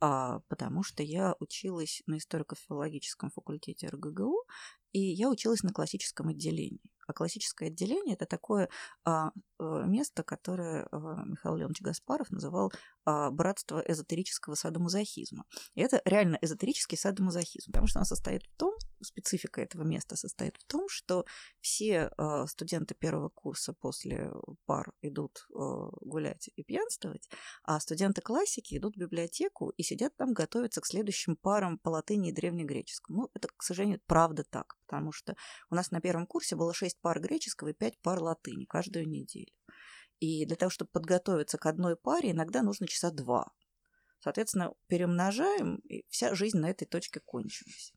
а, 0.01 0.41
потому 0.49 0.83
что 0.83 1.03
я 1.03 1.35
училась 1.41 2.03
на 2.07 2.19
историко-филологическом 2.19 3.31
факультете 3.31 3.89
РГГУ, 3.89 4.45
и 4.93 5.01
я 5.01 5.31
училась 5.31 5.63
на 5.63 5.73
классическом 5.73 6.29
отделении. 6.29 6.93
А 7.07 7.13
классическое 7.13 7.69
отделение– 7.69 8.15
это 8.17 8.27
такое 8.27 8.69
а, 9.05 9.31
э, 9.59 9.85
место, 9.87 10.23
которое 10.23 10.89
а, 10.91 11.25
Михаил 11.25 11.57
Леонович 11.57 11.81
Гаспаров 11.81 12.31
называл 12.31 12.73
а, 13.07 13.31
братство 13.31 13.83
эзотерического 13.87 14.57
садомазохизма. 14.57 15.45
И 15.75 15.81
это 15.81 16.03
реально 16.05 16.39
эзотерический 16.43 16.99
садомазохизм, 16.99 17.71
потому 17.71 17.87
что 17.87 18.01
он 18.01 18.05
состоит 18.05 18.43
в 18.43 18.57
том, 18.57 18.75
специфика 19.01 19.61
этого 19.61 19.85
места 19.85 20.17
состоит 20.17 20.57
в 20.57 20.65
том, 20.65 20.89
что 20.89 21.25
все 21.61 22.11
а, 22.17 22.49
студенты 22.49 22.97
первого 22.97 23.29
курса 23.29 23.75
после 23.75 24.33
пар 24.65 24.93
идут 25.03 25.47
а, 25.55 25.89
гулять 26.01 26.51
и 26.57 26.65
пьянствовать, 26.65 27.29
а 27.63 27.79
студенты 27.79 28.23
классики 28.23 28.77
идут 28.77 28.97
в 28.97 28.99
библиотеку 28.99 29.71
и 29.71 29.85
сидят 29.85 30.17
там, 30.17 30.33
готовятся 30.33 30.81
к 30.81 30.87
следующим 30.87 31.37
парам 31.37 31.79
по 31.79 31.91
латыни 31.91 32.31
и 32.31 32.33
древнегреческому. 32.33 33.23
Ну, 33.23 33.31
это, 33.35 33.49
к 33.57 33.63
сожалению, 33.63 34.01
правда 34.07 34.43
так, 34.43 34.75
потому 34.85 35.13
что 35.13 35.37
у 35.71 35.77
нас 35.77 35.93
на 35.93 36.01
первом 36.01 36.27
курсе 36.27 36.57
было 36.57 36.75
шесть 36.75 37.01
пар 37.01 37.21
греческого 37.21 37.69
и 37.69 37.73
пять 37.73 38.01
пар 38.01 38.21
латыни 38.21 38.65
каждую 38.65 39.09
неделю. 39.09 39.53
И 40.21 40.47
для 40.47 40.57
того, 40.57 40.71
чтобы 40.71 40.91
подготовиться 40.91 41.59
к 41.59 41.67
одной 41.67 41.97
паре, 41.97 42.31
иногда 42.31 42.63
нужно 42.63 42.87
часа 42.87 43.11
два. 43.11 43.53
Соответственно, 44.21 44.73
перемножаем, 44.87 45.77
и 45.89 46.05
вся 46.09 46.35
жизнь 46.35 46.59
на 46.59 46.71
этой 46.71 46.87
точке 46.87 47.21
кончилась. 47.21 47.93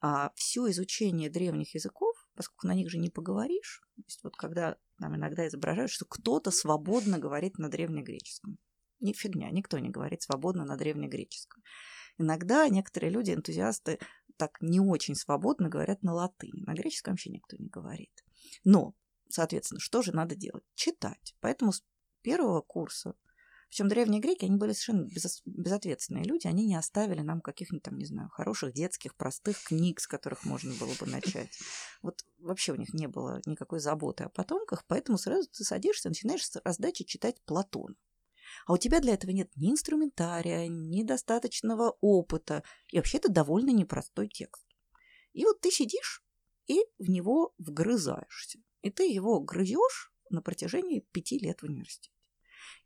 А 0.00 0.32
все 0.34 0.68
изучение 0.70 1.30
древних 1.30 1.74
языков, 1.74 2.16
поскольку 2.34 2.66
на 2.66 2.74
них 2.74 2.90
же 2.90 2.98
не 2.98 3.08
поговоришь, 3.08 3.82
то 3.96 4.02
есть 4.06 4.24
вот 4.24 4.36
когда 4.36 4.76
нам 4.98 5.14
иногда 5.16 5.46
изображают, 5.46 5.90
что 5.90 6.04
кто-то 6.04 6.50
свободно 6.50 7.18
говорит 7.18 7.58
на 7.58 7.68
древнегреческом. 7.68 8.58
Не 9.00 9.12
фигня, 9.12 9.50
никто 9.50 9.78
не 9.78 9.90
говорит 9.90 10.22
свободно 10.22 10.64
на 10.64 10.76
древнегреческом. 10.76 11.62
Иногда 12.18 12.68
некоторые 12.68 13.10
люди, 13.10 13.32
энтузиасты, 13.32 13.98
так 14.36 14.58
не 14.60 14.80
очень 14.80 15.14
свободно 15.14 15.68
говорят 15.68 16.02
на 16.02 16.14
латыни. 16.14 16.62
На 16.64 16.74
греческом 16.74 17.12
вообще 17.12 17.30
никто 17.30 17.56
не 17.56 17.68
говорит. 17.68 18.12
Но, 18.64 18.94
соответственно, 19.32 19.80
что 19.80 20.02
же 20.02 20.12
надо 20.12 20.34
делать? 20.34 20.64
Читать. 20.74 21.34
Поэтому 21.40 21.72
с 21.72 21.82
первого 22.22 22.60
курса 22.60 23.14
причем 23.72 23.88
древние 23.88 24.20
греки, 24.20 24.44
они 24.44 24.58
были 24.58 24.72
совершенно 24.72 25.06
без, 25.06 25.40
безответственные 25.46 26.24
люди, 26.24 26.46
они 26.46 26.66
не 26.66 26.76
оставили 26.76 27.22
нам 27.22 27.40
каких-нибудь 27.40 27.82
там, 27.82 27.96
не 27.96 28.04
знаю, 28.04 28.28
хороших 28.28 28.74
детских, 28.74 29.16
простых 29.16 29.56
книг, 29.64 29.98
с 29.98 30.06
которых 30.06 30.44
можно 30.44 30.74
было 30.74 30.92
бы 31.00 31.06
начать. 31.06 31.48
Вот 32.02 32.22
вообще 32.36 32.72
у 32.72 32.76
них 32.76 32.92
не 32.92 33.06
было 33.06 33.40
никакой 33.46 33.80
заботы 33.80 34.24
о 34.24 34.28
потомках, 34.28 34.84
поэтому 34.86 35.16
сразу 35.16 35.48
ты 35.48 35.64
садишься, 35.64 36.10
начинаешь 36.10 36.46
с 36.46 36.60
раздачи 36.62 37.04
читать 37.04 37.40
Платона. 37.46 37.94
А 38.66 38.74
у 38.74 38.76
тебя 38.76 39.00
для 39.00 39.14
этого 39.14 39.30
нет 39.30 39.50
ни 39.56 39.70
инструментария, 39.70 40.68
ни 40.68 41.02
достаточного 41.02 41.96
опыта, 42.02 42.64
и 42.90 42.98
вообще 42.98 43.16
это 43.16 43.32
довольно 43.32 43.70
непростой 43.70 44.28
текст. 44.28 44.66
И 45.32 45.46
вот 45.46 45.62
ты 45.62 45.70
сидишь 45.70 46.22
и 46.66 46.84
в 46.98 47.08
него 47.08 47.54
вгрызаешься. 47.56 48.58
И 48.82 48.90
ты 48.90 49.04
его 49.04 49.40
грызешь 49.40 50.12
на 50.30 50.42
протяжении 50.42 51.06
пяти 51.12 51.38
лет 51.38 51.60
в 51.60 51.64
университете. 51.64 52.10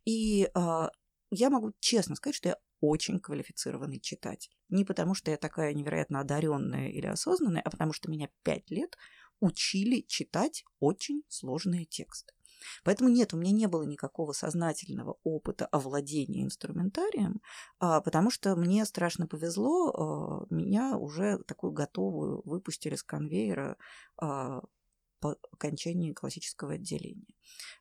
И 0.05 0.49
а, 0.53 0.91
я 1.31 1.49
могу 1.49 1.73
честно 1.79 2.15
сказать, 2.15 2.35
что 2.35 2.49
я 2.49 2.57
очень 2.79 3.19
квалифицированный 3.19 3.99
читатель. 3.99 4.55
Не 4.69 4.85
потому, 4.85 5.15
что 5.15 5.31
я 5.31 5.37
такая 5.37 5.73
невероятно 5.73 6.19
одаренная 6.19 6.89
или 6.89 7.07
осознанная, 7.07 7.61
а 7.61 7.69
потому 7.69 7.93
что 7.93 8.11
меня 8.11 8.29
пять 8.43 8.69
лет 8.69 8.97
учили 9.39 10.01
читать 10.07 10.63
очень 10.79 11.23
сложные 11.27 11.85
тексты. 11.85 12.33
Поэтому 12.83 13.09
нет, 13.09 13.33
у 13.33 13.37
меня 13.37 13.51
не 13.51 13.67
было 13.67 13.83
никакого 13.83 14.31
сознательного 14.31 15.17
опыта 15.23 15.67
овладения 15.67 16.43
инструментарием, 16.43 17.41
а, 17.79 18.01
потому 18.01 18.31
что 18.31 18.55
мне 18.55 18.85
страшно 18.85 19.27
повезло, 19.27 19.91
а, 19.91 20.47
меня 20.49 20.97
уже 20.97 21.37
такую 21.43 21.71
готовую 21.71 22.41
выпустили 22.45 22.95
с 22.95 23.03
конвейера 23.03 23.77
по 25.19 25.37
окончании 25.51 26.13
классического 26.13 26.73
отделения. 26.73 27.35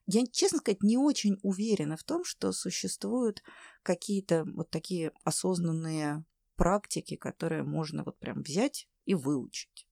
Я, 0.07 0.27
честно 0.27 0.59
сказать, 0.59 0.83
не 0.83 0.97
очень 0.97 1.39
уверена 1.43 1.97
в 1.97 2.05
том, 2.05 2.25
что 2.25 2.53
существуют 2.53 3.43
какие-то 3.83 4.45
вот 4.45 4.71
такие 4.71 5.13
осознанные 5.25 6.25
практики, 6.57 7.17
которые 7.17 7.63
можно 7.63 8.05
вот 8.05 8.19
прям 8.19 8.43
взять 8.43 8.89
и 9.05 9.15
выучить. 9.15 9.87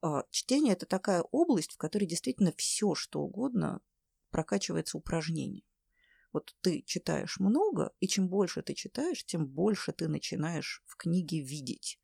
А, 0.00 0.24
чтение– 0.30 0.72
это 0.74 0.86
такая 0.86 1.22
область, 1.22 1.72
в 1.72 1.76
которой 1.76 2.06
действительно 2.06 2.52
все, 2.56 2.94
что 2.94 3.20
угодно 3.20 3.80
прокачивается 4.30 4.98
упражнением. 4.98 5.64
Вот 6.32 6.54
ты 6.60 6.82
читаешь 6.82 7.40
много, 7.40 7.92
и 8.00 8.06
чем 8.06 8.28
больше 8.28 8.62
ты 8.62 8.74
читаешь, 8.74 9.24
тем 9.24 9.46
больше 9.46 9.92
ты 9.92 10.08
начинаешь 10.08 10.82
в 10.86 10.96
книге 10.96 11.40
видеть. 11.40 11.98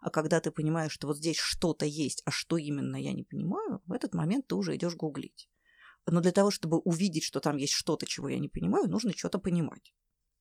А 0.00 0.10
когда 0.10 0.40
ты 0.40 0.50
понимаешь, 0.50 0.92
что 0.92 1.06
вот 1.06 1.18
здесь 1.18 1.36
что-то 1.36 1.84
есть, 1.84 2.22
а 2.24 2.30
что 2.30 2.56
именно 2.56 2.96
я 2.96 3.12
не 3.12 3.22
понимаю, 3.22 3.82
в 3.86 3.92
этот 3.92 4.14
момент 4.14 4.46
ты 4.46 4.54
уже 4.54 4.74
идешь 4.76 4.96
гуглить. 4.96 5.48
Но 6.06 6.20
для 6.20 6.32
того, 6.32 6.50
чтобы 6.50 6.78
увидеть, 6.78 7.24
что 7.24 7.40
там 7.40 7.56
есть 7.56 7.74
что-то, 7.74 8.06
чего 8.06 8.28
я 8.28 8.38
не 8.38 8.48
понимаю, 8.48 8.88
нужно 8.88 9.12
что-то 9.12 9.38
понимать. 9.38 9.92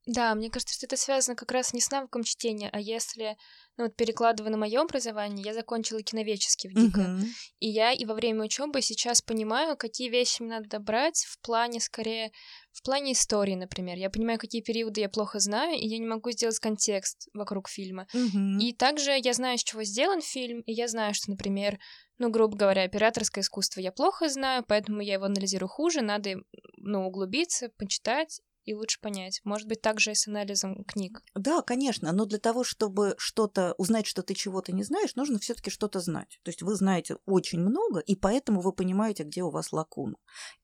Да, 0.10 0.34
мне 0.34 0.50
кажется, 0.50 0.74
что 0.74 0.88
это 0.88 0.98
связано 0.98 1.36
как 1.36 1.52
раз 1.52 1.72
не 1.72 1.82
с 1.82 1.91
навыком 1.91 2.24
чтения, 2.24 2.72
а 2.74 2.80
если, 2.80 3.38
ну 3.78 3.84
вот 3.84 3.95
перекладывая 3.95 4.50
на 4.50 4.58
мое 4.58 4.82
образование, 4.82 5.45
я 5.45 5.54
закончила 5.54 6.02
киноведческий 6.02 6.67
в 6.67 6.74
ГИКа, 6.74 7.02
uh-huh. 7.02 7.26
и 7.60 7.69
я 7.69 7.91
и 7.91 8.06
во 8.06 8.15
время 8.15 8.45
учебы 8.45 8.82
сейчас 8.82 9.22
понимаю, 9.22 9.78
какие 9.78 10.10
вещи 10.10 10.41
мне 10.41 10.60
надо 10.60 10.80
брать 10.80 11.26
в 11.30 11.39
плане, 11.41 11.80
скорее, 11.80 12.32
в 12.72 12.82
плане 12.82 13.12
истории, 13.12 13.54
например. 13.54 13.98
Я 13.98 14.10
понимаю, 14.10 14.39
какие 14.39 14.63
периоды 14.63 15.02
я 15.02 15.10
плохо 15.10 15.38
знаю, 15.38 15.78
и 15.78 15.88
я 15.88 16.00
не 16.00 16.08
могу 16.08 16.32
сделать 16.32 16.58
контекст 16.58 17.28
вокруг 17.36 17.69
фильма. 17.69 18.08
Uh-huh. 18.12 18.58
И 18.60 18.74
также 18.74 19.12
я 19.15 19.34
знаю, 19.34 19.60
с 19.60 19.63
чего 19.63 19.84
сделан 19.84 20.22
фильм, 20.22 20.62
и 20.62 20.74
я 20.74 20.88
знаю, 20.88 21.13
что, 21.13 21.30
например, 21.30 21.78
ну, 22.17 22.32
грубо 22.32 22.58
говоря, 22.58 22.82
операторское 22.82 23.43
искусство 23.43 23.80
я 23.80 23.91
плохо 23.91 24.28
знаю, 24.28 24.65
поэтому 24.67 25.02
я 25.02 25.13
его 25.13 25.26
анализирую 25.26 25.69
хуже, 25.69 26.02
надо, 26.02 26.32
ну, 26.78 27.06
углубиться, 27.06 27.69
почитать, 27.78 28.41
и 28.65 28.74
лучше 28.74 29.00
понять. 29.02 29.41
Может 29.43 29.67
быть, 29.67 29.82
также 29.82 30.12
и 30.12 30.15
с 30.15 30.28
анализом 30.28 30.84
книг. 30.84 31.22
Да, 31.36 31.62
конечно, 31.62 32.12
но 32.12 32.26
для 32.26 32.39
того, 32.39 32.63
чтобы 32.63 33.15
что-то 33.17 33.74
узнать, 33.78 34.06
что 34.06 34.22
ты 34.22 34.34
чего-то 34.34 34.72
не 34.72 34.84
знаешь, 34.84 35.15
нужно 35.15 35.39
все-таки 35.39 35.69
что-то 35.69 36.00
знать. 36.00 36.39
То 36.43 36.50
есть 36.50 36.62
вы 36.62 36.76
знаете 36.76 37.17
очень 37.26 37.60
много, 37.60 38.00
и 38.00 38.15
поэтому 38.15 38.62
вы 38.62 38.74
понимаете, 38.74 39.24
где 39.24 39.43
у 39.43 39.50
вас 39.50 39.72
лакуна. 39.72 40.15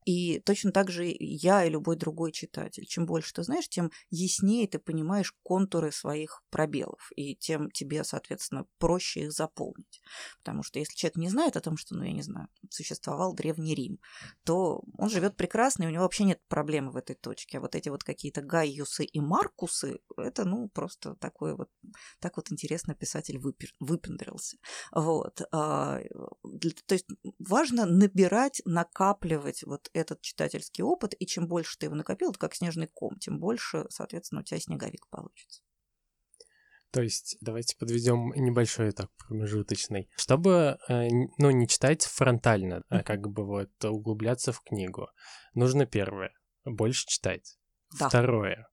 И 0.05 0.39
точно 0.39 0.71
так 0.71 0.91
же 0.91 1.05
я 1.19 1.65
и 1.65 1.69
любой 1.69 1.95
другой 1.95 2.31
читатель. 2.31 2.85
Чем 2.85 3.05
больше 3.05 3.33
ты 3.33 3.43
знаешь, 3.43 3.67
тем 3.67 3.91
яснее 4.09 4.67
ты 4.67 4.77
понимаешь 4.77 5.33
контуры 5.43 5.91
своих 5.91 6.43
пробелов, 6.49 7.11
и 7.15 7.35
тем 7.35 7.71
тебе, 7.71 8.03
соответственно, 8.03 8.65
проще 8.77 9.21
их 9.21 9.31
заполнить. 9.31 10.01
Потому 10.43 10.63
что 10.63 10.79
если 10.79 10.95
человек 10.95 11.17
не 11.17 11.29
знает 11.29 11.57
о 11.57 11.61
том, 11.61 11.77
что, 11.77 11.95
ну, 11.95 12.03
я 12.03 12.11
не 12.11 12.21
знаю, 12.21 12.47
существовал 12.69 13.33
Древний 13.33 13.73
Рим, 13.73 13.99
то 14.43 14.83
он 14.97 15.09
живет 15.09 15.35
прекрасно, 15.35 15.83
и 15.83 15.87
у 15.87 15.89
него 15.89 16.03
вообще 16.03 16.23
нет 16.23 16.39
проблемы 16.47 16.91
в 16.91 16.97
этой 16.97 17.15
точке. 17.15 17.57
А 17.57 17.61
вот 17.61 17.75
эти 17.75 17.84
вот 17.91 18.03
какие-то 18.03 18.41
Гайюсы 18.41 19.05
и 19.05 19.19
Маркусы, 19.19 19.99
это, 20.17 20.45
ну, 20.45 20.69
просто 20.69 21.15
такой 21.15 21.55
вот, 21.55 21.69
так 22.19 22.37
вот 22.37 22.51
интересно 22.51 22.95
писатель 22.95 23.37
выпер, 23.37 23.69
выпендрился. 23.79 24.57
Вот. 24.91 25.41
А, 25.51 25.99
то 26.87 26.95
есть 26.95 27.07
важно 27.39 27.85
набирать, 27.85 28.61
накапливать 28.65 29.63
вот 29.63 29.89
этот 29.93 30.21
читательский 30.21 30.83
опыт, 30.83 31.13
и 31.17 31.25
чем 31.25 31.47
больше 31.47 31.77
ты 31.77 31.87
его 31.87 31.95
накопил, 31.95 32.29
это 32.29 32.39
как 32.39 32.55
снежный 32.55 32.87
ком, 32.87 33.17
тем 33.19 33.39
больше, 33.39 33.85
соответственно, 33.89 34.41
у 34.41 34.43
тебя 34.43 34.59
снеговик 34.59 35.07
получится. 35.09 35.61
То 36.95 37.01
есть 37.01 37.35
давайте 37.41 37.75
подведем 37.77 38.31
небольшой 38.37 38.91
этап 38.91 39.11
промежуточный. 39.17 40.09
Чтобы, 40.15 40.77
э, 40.87 41.09
ну, 41.37 41.51
не 41.51 41.67
читать 41.67 42.05
фронтально, 42.05 42.83
а 42.87 43.03
как 43.03 43.29
бы 43.29 43.45
вот 43.45 43.83
углубляться 43.83 44.53
в 44.53 44.61
книгу, 44.61 45.09
нужно 45.53 45.85
первое— 45.85 46.31
больше 46.63 47.05
читать. 47.05 47.57
Да. 47.99 48.09
Второе 48.09 48.67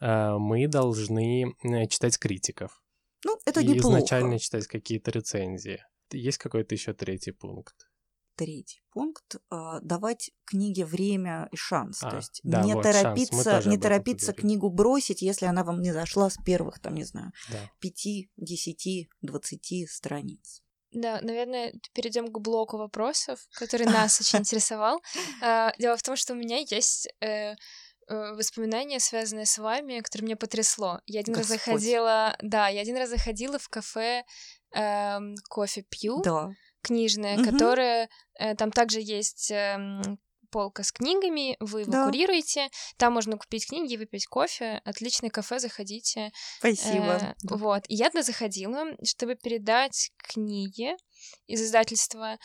э,— 0.00 0.36
мы 0.38 0.68
должны 0.68 1.54
э, 1.62 1.86
читать 1.88 2.18
критиков. 2.18 2.82
Ну, 3.24 3.38
это 3.44 3.60
и 3.60 3.66
неплохо. 3.66 3.98
изначально 3.98 4.38
читать 4.38 4.66
какие-то 4.66 5.10
рецензии. 5.10 5.84
Есть 6.12 6.38
какой-то 6.38 6.74
еще 6.74 6.92
третий 6.92 7.32
пункт? 7.32 7.88
третий 8.36 8.82
пункт 8.92 9.36
а, 9.50 9.80
давать 9.80 10.30
книге 10.44 10.84
время 10.84 11.48
и 11.50 11.56
шанс. 11.56 12.02
А, 12.02 12.10
То 12.10 12.16
есть 12.16 12.40
да, 12.44 12.62
не 12.62 12.74
вот, 12.74 12.82
торопиться, 12.82 13.62
не 13.66 13.78
торопиться 13.78 14.32
книгу 14.32 14.70
бросить, 14.70 15.22
если 15.22 15.46
она 15.46 15.64
вам 15.64 15.80
не 15.80 15.92
зашла 15.92 16.30
с 16.30 16.36
первых, 16.36 16.78
там, 16.78 16.94
не 16.94 17.04
знаю, 17.04 17.32
пяти, 17.80 18.30
десяти, 18.36 19.08
двадцати 19.22 19.86
страниц. 19.86 20.62
Да, 20.92 21.20
наверное, 21.20 21.74
перейдем 21.94 22.28
к 22.28 22.38
блоку 22.38 22.76
вопросов, 22.78 23.40
который 23.52 23.86
нас 23.86 24.20
очень 24.20 24.40
интересовал. 24.40 25.02
А, 25.42 25.72
дело 25.78 25.96
в 25.96 26.02
том, 26.02 26.16
что 26.16 26.34
у 26.34 26.36
меня 26.36 26.58
есть 26.58 27.08
э, 27.20 27.54
воспоминания, 28.08 29.00
связанные 29.00 29.46
с 29.46 29.58
вами, 29.58 30.00
которые 30.00 30.26
меня 30.26 30.36
потрясло. 30.36 31.00
Я 31.06 31.20
один 31.20 31.34
Господь. 31.34 31.56
раз 31.56 31.64
заходила, 31.64 32.36
да, 32.40 32.68
я 32.68 32.80
один 32.80 32.96
раз 32.96 33.10
заходила 33.10 33.58
в 33.58 33.68
кафе 33.68 34.24
эм, 34.74 35.34
кофе 35.48 35.82
пью. 35.88 36.22
Да 36.22 36.52
книжная, 36.86 37.36
угу. 37.36 37.50
которая 37.50 38.08
э, 38.38 38.54
там 38.54 38.70
также 38.70 39.00
есть 39.00 39.50
э, 39.50 39.76
полка 40.50 40.84
с 40.84 40.92
книгами, 40.92 41.56
вы 41.58 41.80
его 41.80 41.92
да. 41.92 42.06
курируете, 42.06 42.68
там 42.96 43.14
можно 43.14 43.36
купить 43.36 43.66
книги, 43.66 43.96
выпить 43.96 44.26
кофе, 44.26 44.80
отличное 44.84 45.30
кафе, 45.30 45.58
заходите. 45.58 46.30
Спасибо. 46.58 47.18
Э, 47.20 47.34
вот, 47.42 47.82
и 47.88 47.96
я 47.96 48.10
туда 48.10 48.22
заходила, 48.22 48.84
чтобы 49.04 49.34
передать 49.34 50.12
книги 50.16 50.94
из 51.46 51.60
издательства, 51.62 52.38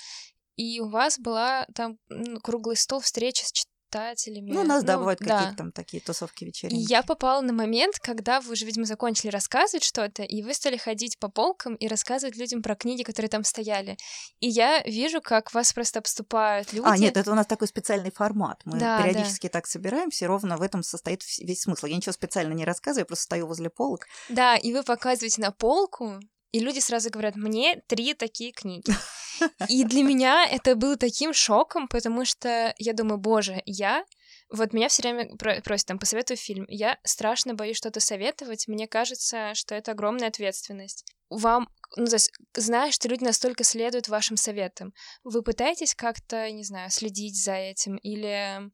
и 0.56 0.80
у 0.80 0.89
вас 0.89 1.19
была 1.19 1.67
там 1.76 1.97
круглый 2.43 2.76
стол 2.76 3.00
встречи 3.00 3.43
с 3.43 3.52
читателями. 3.91 4.51
Ну, 4.51 4.62
у 4.62 4.63
нас, 4.63 4.82
ну, 4.82 4.88
да, 4.88 4.97
бывают 4.97 5.19
да. 5.19 5.38
какие-то 5.38 5.58
там 5.58 5.71
такие 5.71 6.01
тусовки 6.01 6.45
вечерние. 6.45 6.82
Я 6.82 7.04
попала 7.04 7.41
на 7.41 7.54
момент, 7.54 7.99
когда 7.99 8.39
вы 8.41 8.54
уже, 8.54 8.65
видимо, 8.65 8.86
закончили 8.86 9.30
рассказывать 9.30 9.84
что-то, 9.84 10.23
и 10.23 10.41
вы 10.41 10.54
стали 10.54 10.77
ходить 10.77 11.19
по 11.19 11.30
полкам 11.30 11.75
и 11.75 11.88
рассказывать 11.88 12.38
людям 12.38 12.62
про 12.62 12.75
книги, 12.75 13.04
которые 13.04 13.30
там 13.30 13.43
стояли. 13.43 13.97
И 14.39 14.47
я 14.47 14.82
вижу, 14.84 15.21
как 15.21 15.54
вас 15.54 15.73
просто 15.73 15.99
обступают 15.99 16.73
люди. 16.73 16.88
А, 16.88 16.97
нет, 16.97 17.17
это 17.17 17.32
у 17.32 17.36
нас 17.36 17.45
такой 17.45 17.67
специальный 17.67 18.12
формат. 18.12 18.62
Мы 18.65 18.80
да, 18.80 19.01
периодически 19.01 19.47
да. 19.47 19.54
так 19.54 19.67
собираемся, 19.67 20.25
и 20.25 20.27
ровно 20.27 20.58
в 20.58 20.62
этом 20.62 20.84
состоит 20.84 21.23
весь 21.39 21.62
смысл. 21.62 21.88
Я 21.88 21.97
ничего 21.97 22.13
специально 22.13 22.54
не 22.54 22.65
рассказываю, 22.65 23.01
я 23.01 23.06
просто 23.06 23.23
стою 23.23 23.47
возле 23.47 23.69
полок. 23.69 24.06
Да, 24.30 24.56
и 24.56 24.73
вы 24.73 24.84
показываете 24.84 25.41
на 25.41 25.51
полку, 25.51 26.19
и 26.52 26.60
люди 26.60 26.80
сразу 26.80 27.10
говорят, 27.10 27.36
мне 27.36 27.82
три 27.88 28.14
такие 28.14 28.52
книги. 28.52 28.94
И 29.70 29.84
для 29.86 30.04
меня 30.04 30.46
это 30.46 30.76
было 30.76 30.98
таким 30.98 31.34
шоком, 31.34 31.88
потому 31.88 32.26
что 32.26 32.76
я 32.78 32.94
думаю, 32.94 33.18
боже, 33.18 33.64
я 33.66 34.06
вот 34.52 34.74
меня 34.74 34.90
все 34.90 35.02
время 35.02 35.36
просят 35.64 35.88
там 35.88 35.98
посоветуй 35.98 36.36
фильм. 36.36 36.66
Я 36.68 37.00
страшно 37.04 37.54
боюсь 37.54 37.78
что-то 37.78 38.02
советовать. 38.02 38.68
Мне 38.68 38.88
кажется, 38.88 39.54
что 39.56 39.76
это 39.76 39.92
огромная 39.92 40.28
ответственность. 40.28 41.06
Вам, 41.30 41.70
ну, 41.96 42.06
то 42.06 42.16
есть, 42.16 42.32
зная, 42.54 42.92
что 42.92 43.08
люди 43.08 43.24
настолько 43.24 43.64
следуют 43.64 44.10
вашим 44.10 44.36
советам, 44.36 44.94
вы 45.24 45.42
пытаетесь 45.42 45.96
как-то, 45.96 46.52
не 46.52 46.66
знаю, 46.66 46.92
следить 46.92 47.42
за 47.42 47.54
этим 47.54 47.96
или 47.96 48.70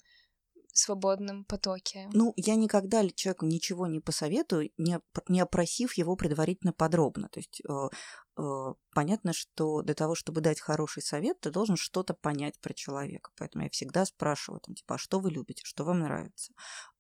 свободном 0.78 1.46
потоке. 1.46 2.10
Ну, 2.14 2.34
я 2.36 2.56
никогда 2.56 3.08
человеку 3.10 3.46
ничего 3.46 3.88
не 3.88 4.00
посоветую, 4.00 4.72
не, 4.78 5.00
не 5.28 5.40
опросив 5.40 5.94
его 5.94 6.16
предварительно 6.16 6.74
подробно. 6.74 7.30
То 7.30 7.40
есть 7.40 7.62
э, 7.68 7.74
э, 8.38 8.74
понятно, 8.94 9.34
что 9.34 9.82
для 9.82 9.94
того, 9.94 10.16
чтобы 10.16 10.42
дать 10.42 10.60
хороший 10.60 11.02
совет, 11.02 11.40
ты 11.40 11.52
должен 11.52 11.76
что-то 11.76 12.14
понять 12.14 12.60
про 12.60 12.74
человека. 12.74 13.32
Поэтому 13.38 13.64
я 13.64 13.70
всегда 13.70 14.06
спрашиваю, 14.06 14.62
там, 14.62 14.76
типа, 14.76 14.96
а 14.96 14.98
что 14.98 15.20
вы 15.20 15.32
любите, 15.32 15.62
что 15.66 15.84
вам 15.84 16.00
нравится, 16.00 16.54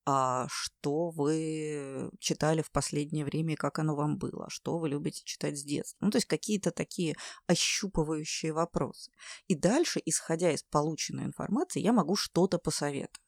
а 0.09 0.47
что 0.49 1.09
вы 1.09 2.09
читали 2.19 2.61
в 2.61 2.71
последнее 2.71 3.25
время 3.25 3.53
и 3.53 3.57
как 3.57 3.77
оно 3.77 3.93
вам 3.93 4.17
было, 4.17 4.45
а 4.45 4.49
что 4.49 4.79
вы 4.79 4.87
любите 4.87 5.21
читать 5.25 5.59
с 5.59 5.63
детства. 5.63 5.97
Ну, 5.99 6.11
то 6.11 6.17
есть 6.17 6.27
какие-то 6.27 6.71
такие 6.71 7.17
ощупывающие 7.45 8.53
вопросы. 8.53 9.11
И 9.47 9.55
дальше, 9.55 10.01
исходя 10.05 10.53
из 10.53 10.63
полученной 10.63 11.25
информации, 11.25 11.81
я 11.81 11.91
могу 11.91 12.15
что-то 12.15 12.57
посоветовать. 12.57 13.26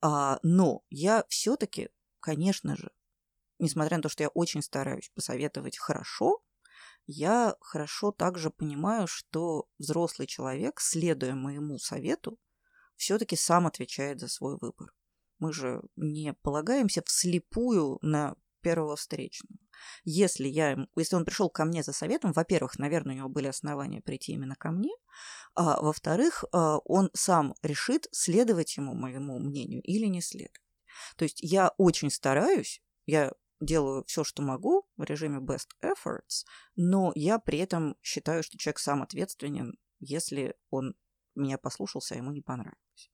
А, 0.00 0.38
но 0.42 0.82
я 0.90 1.24
все-таки, 1.28 1.90
конечно 2.20 2.76
же, 2.76 2.90
несмотря 3.58 3.96
на 3.96 4.02
то, 4.02 4.08
что 4.08 4.22
я 4.22 4.28
очень 4.28 4.62
стараюсь 4.62 5.10
посоветовать 5.14 5.78
хорошо, 5.78 6.42
я 7.06 7.56
хорошо 7.60 8.12
также 8.12 8.50
понимаю, 8.50 9.06
что 9.06 9.66
взрослый 9.78 10.26
человек, 10.26 10.80
следуя 10.80 11.34
моему 11.34 11.78
совету, 11.78 12.38
все-таки 12.96 13.36
сам 13.36 13.66
отвечает 13.66 14.20
за 14.20 14.28
свой 14.28 14.58
выбор. 14.60 14.92
Мы 15.38 15.52
же 15.52 15.80
не 15.96 16.34
полагаемся 16.34 17.02
вслепую 17.06 17.98
на 18.02 18.36
первого 18.60 18.96
встречного. 18.96 19.58
Если, 20.04 20.48
я, 20.48 20.76
если 20.96 21.16
он 21.16 21.24
пришел 21.24 21.50
ко 21.50 21.64
мне 21.64 21.82
за 21.82 21.92
советом, 21.92 22.32
во-первых, 22.32 22.78
наверное, 22.78 23.14
у 23.14 23.18
него 23.18 23.28
были 23.28 23.46
основания 23.46 24.00
прийти 24.00 24.32
именно 24.32 24.56
ко 24.56 24.70
мне, 24.70 24.92
а 25.54 25.80
во-вторых, 25.80 26.44
а, 26.52 26.78
он 26.78 27.10
сам 27.14 27.54
решит, 27.62 28.08
следовать 28.12 28.76
ему, 28.76 28.94
моему 28.94 29.38
мнению, 29.38 29.82
или 29.82 30.06
не 30.06 30.20
следовать. 30.20 30.60
То 31.16 31.24
есть 31.24 31.40
я 31.40 31.72
очень 31.78 32.10
стараюсь, 32.10 32.82
я 33.06 33.32
делаю 33.60 34.04
все, 34.06 34.24
что 34.24 34.42
могу 34.42 34.86
в 34.96 35.02
режиме 35.04 35.38
best 35.38 35.68
efforts, 35.82 36.44
но 36.76 37.12
я 37.14 37.38
при 37.38 37.58
этом 37.58 37.96
считаю, 38.02 38.42
что 38.42 38.58
человек 38.58 38.78
сам 38.78 39.02
ответственен, 39.02 39.78
если 40.00 40.54
он 40.70 40.94
меня 41.34 41.58
послушался, 41.58 42.14
а 42.14 42.18
ему 42.18 42.32
не 42.32 42.42
понравилось. 42.42 43.10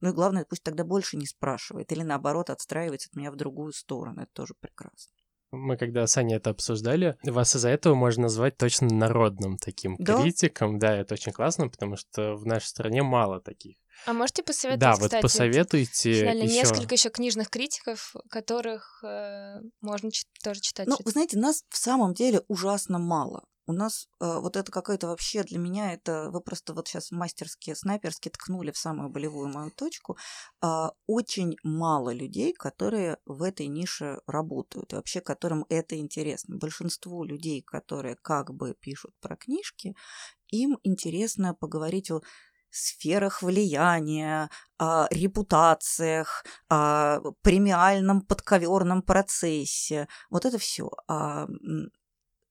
Ну 0.00 0.10
и 0.10 0.12
главное, 0.12 0.44
пусть 0.44 0.62
тогда 0.62 0.84
больше 0.84 1.16
не 1.16 1.26
спрашивает 1.26 1.90
или 1.92 2.02
наоборот 2.02 2.50
отстраивается 2.50 3.08
от 3.10 3.16
меня 3.16 3.30
в 3.30 3.36
другую 3.36 3.72
сторону. 3.72 4.22
Это 4.22 4.30
тоже 4.32 4.54
прекрасно. 4.58 5.12
Мы 5.50 5.76
когда 5.76 6.06
с 6.06 6.16
Аней 6.16 6.36
это 6.36 6.50
обсуждали, 6.50 7.16
вас 7.22 7.54
из-за 7.54 7.68
этого 7.68 7.94
можно 7.94 8.24
назвать 8.24 8.56
точно 8.56 8.88
народным 8.88 9.56
таким 9.56 9.96
да? 9.98 10.16
критиком. 10.16 10.78
Да, 10.78 10.96
это 10.96 11.14
очень 11.14 11.32
классно, 11.32 11.68
потому 11.68 11.96
что 11.96 12.34
в 12.34 12.44
нашей 12.44 12.66
стране 12.66 13.02
мало 13.02 13.40
таких. 13.40 13.76
А 14.06 14.12
можете 14.12 14.42
посоветовать, 14.42 14.80
Да, 14.80 14.92
кстати, 14.92 15.14
вот 15.14 15.22
посоветуйте 15.22 16.10
еще... 16.10 16.34
несколько 16.34 16.94
еще 16.94 17.10
книжных 17.10 17.48
критиков, 17.48 18.14
которых 18.28 19.02
э, 19.04 19.60
можно 19.80 20.10
ч- 20.10 20.26
тоже 20.42 20.60
читать. 20.60 20.88
Ну, 20.88 20.96
вы 21.04 21.10
знаете, 21.12 21.38
нас 21.38 21.62
в 21.68 21.76
самом 21.76 22.12
деле 22.12 22.42
ужасно 22.48 22.98
мало. 22.98 23.44
У 23.66 23.72
нас 23.72 24.08
э, 24.20 24.38
вот 24.40 24.56
это 24.56 24.70
какое-то 24.70 25.08
вообще 25.08 25.42
для 25.42 25.58
меня 25.58 25.92
это 25.94 26.30
вы 26.30 26.40
просто 26.40 26.74
вот 26.74 26.88
сейчас 26.88 27.10
мастерски 27.10 27.74
снайперски 27.74 28.28
ткнули 28.28 28.70
в 28.70 28.78
самую 28.78 29.08
болевую 29.08 29.48
мою 29.48 29.70
точку. 29.70 30.18
Э, 30.62 30.88
очень 31.06 31.56
мало 31.62 32.12
людей, 32.12 32.52
которые 32.52 33.18
в 33.24 33.42
этой 33.42 33.66
нише 33.66 34.20
работают 34.26 34.92
и 34.92 34.96
вообще 34.96 35.20
которым 35.20 35.64
это 35.68 35.96
интересно. 35.96 36.56
Большинству 36.56 37.24
людей, 37.24 37.62
которые 37.62 38.16
как 38.16 38.52
бы 38.54 38.74
пишут 38.78 39.12
про 39.20 39.36
книжки, 39.36 39.94
им 40.48 40.78
интересно 40.82 41.54
поговорить 41.54 42.10
о 42.10 42.20
сферах 42.70 43.42
влияния, 43.42 44.50
о 44.78 45.06
репутациях, 45.10 46.44
о 46.68 47.20
премиальном 47.42 48.20
подковерном 48.20 49.02
процессе. 49.02 50.08
Вот 50.28 50.44
это 50.44 50.58
все. 50.58 50.90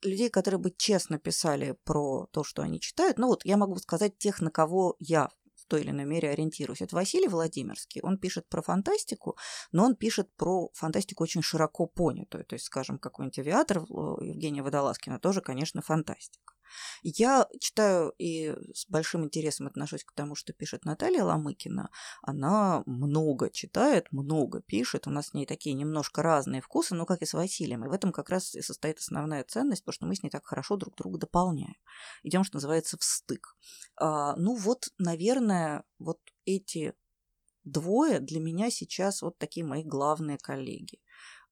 Людей, 0.03 0.29
которые 0.29 0.59
бы 0.59 0.71
честно 0.75 1.17
писали 1.17 1.77
про 1.83 2.27
то, 2.31 2.43
что 2.43 2.61
они 2.61 2.79
читают. 2.79 3.17
Ну 3.17 3.27
вот 3.27 3.45
я 3.45 3.57
могу 3.57 3.77
сказать 3.77 4.17
тех, 4.17 4.41
на 4.41 4.51
кого 4.51 4.95
я 4.99 5.29
в 5.55 5.65
той 5.67 5.81
или 5.81 5.91
иной 5.91 6.05
мере 6.05 6.29
ориентируюсь. 6.29 6.81
Это 6.81 6.95
Василий 6.95 7.27
Владимирский. 7.29 8.01
Он 8.01 8.17
пишет 8.17 8.49
про 8.49 8.61
фантастику, 8.61 9.37
но 9.71 9.85
он 9.85 9.95
пишет 9.95 10.29
про 10.35 10.69
фантастику 10.73 11.23
очень 11.23 11.41
широко 11.41 11.87
понятую. 11.87 12.45
То 12.45 12.55
есть, 12.55 12.65
скажем, 12.65 12.99
какой-нибудь 12.99 13.39
авиатор 13.39 13.77
Евгения 13.79 14.61
Водолазкина 14.61 15.19
тоже, 15.19 15.41
конечно, 15.41 15.81
фантастика. 15.81 16.52
Я 17.01 17.47
читаю 17.59 18.13
и 18.17 18.53
с 18.73 18.88
большим 18.88 19.25
интересом 19.25 19.67
отношусь 19.67 20.03
к 20.03 20.13
тому, 20.13 20.36
что 20.36 20.53
пишет 20.53 20.86
Наталья 20.86 21.23
Ломыкина. 21.23 21.89
Она 22.21 22.83
много 22.86 23.49
читает, 23.49 24.12
много 24.12 24.62
пишет. 24.62 25.07
У 25.07 25.09
нас 25.09 25.27
с 25.27 25.33
ней 25.33 25.45
такие 25.45 25.73
немножко 25.75 26.23
разные 26.23 26.62
вкусы, 26.62 26.95
но 26.95 27.05
как 27.05 27.21
и 27.21 27.25
с 27.25 27.33
Василием. 27.33 27.86
И 27.86 27.89
в 27.89 27.91
этом 27.91 28.12
как 28.12 28.29
раз 28.29 28.55
и 28.55 28.62
состоит 28.62 28.99
основная 28.99 29.43
ценность, 29.43 29.83
потому 29.83 29.93
что 29.93 30.05
мы 30.05 30.15
с 30.15 30.23
ней 30.23 30.29
так 30.29 30.45
хорошо 30.45 30.77
друг 30.77 30.95
друга 30.95 31.19
дополняем. 31.19 31.75
Идем, 32.23 32.43
что 32.43 32.57
называется, 32.57 32.97
в 32.97 33.03
стык. 33.03 33.55
А, 33.95 34.36
ну 34.36 34.55
вот, 34.55 34.89
наверное, 34.97 35.83
вот 35.99 36.19
эти 36.45 36.93
двое 37.63 38.19
для 38.19 38.39
меня 38.39 38.69
сейчас 38.69 39.21
вот 39.21 39.38
такие 39.38 39.65
мои 39.65 39.83
главные 39.83 40.38
коллеги. 40.38 40.99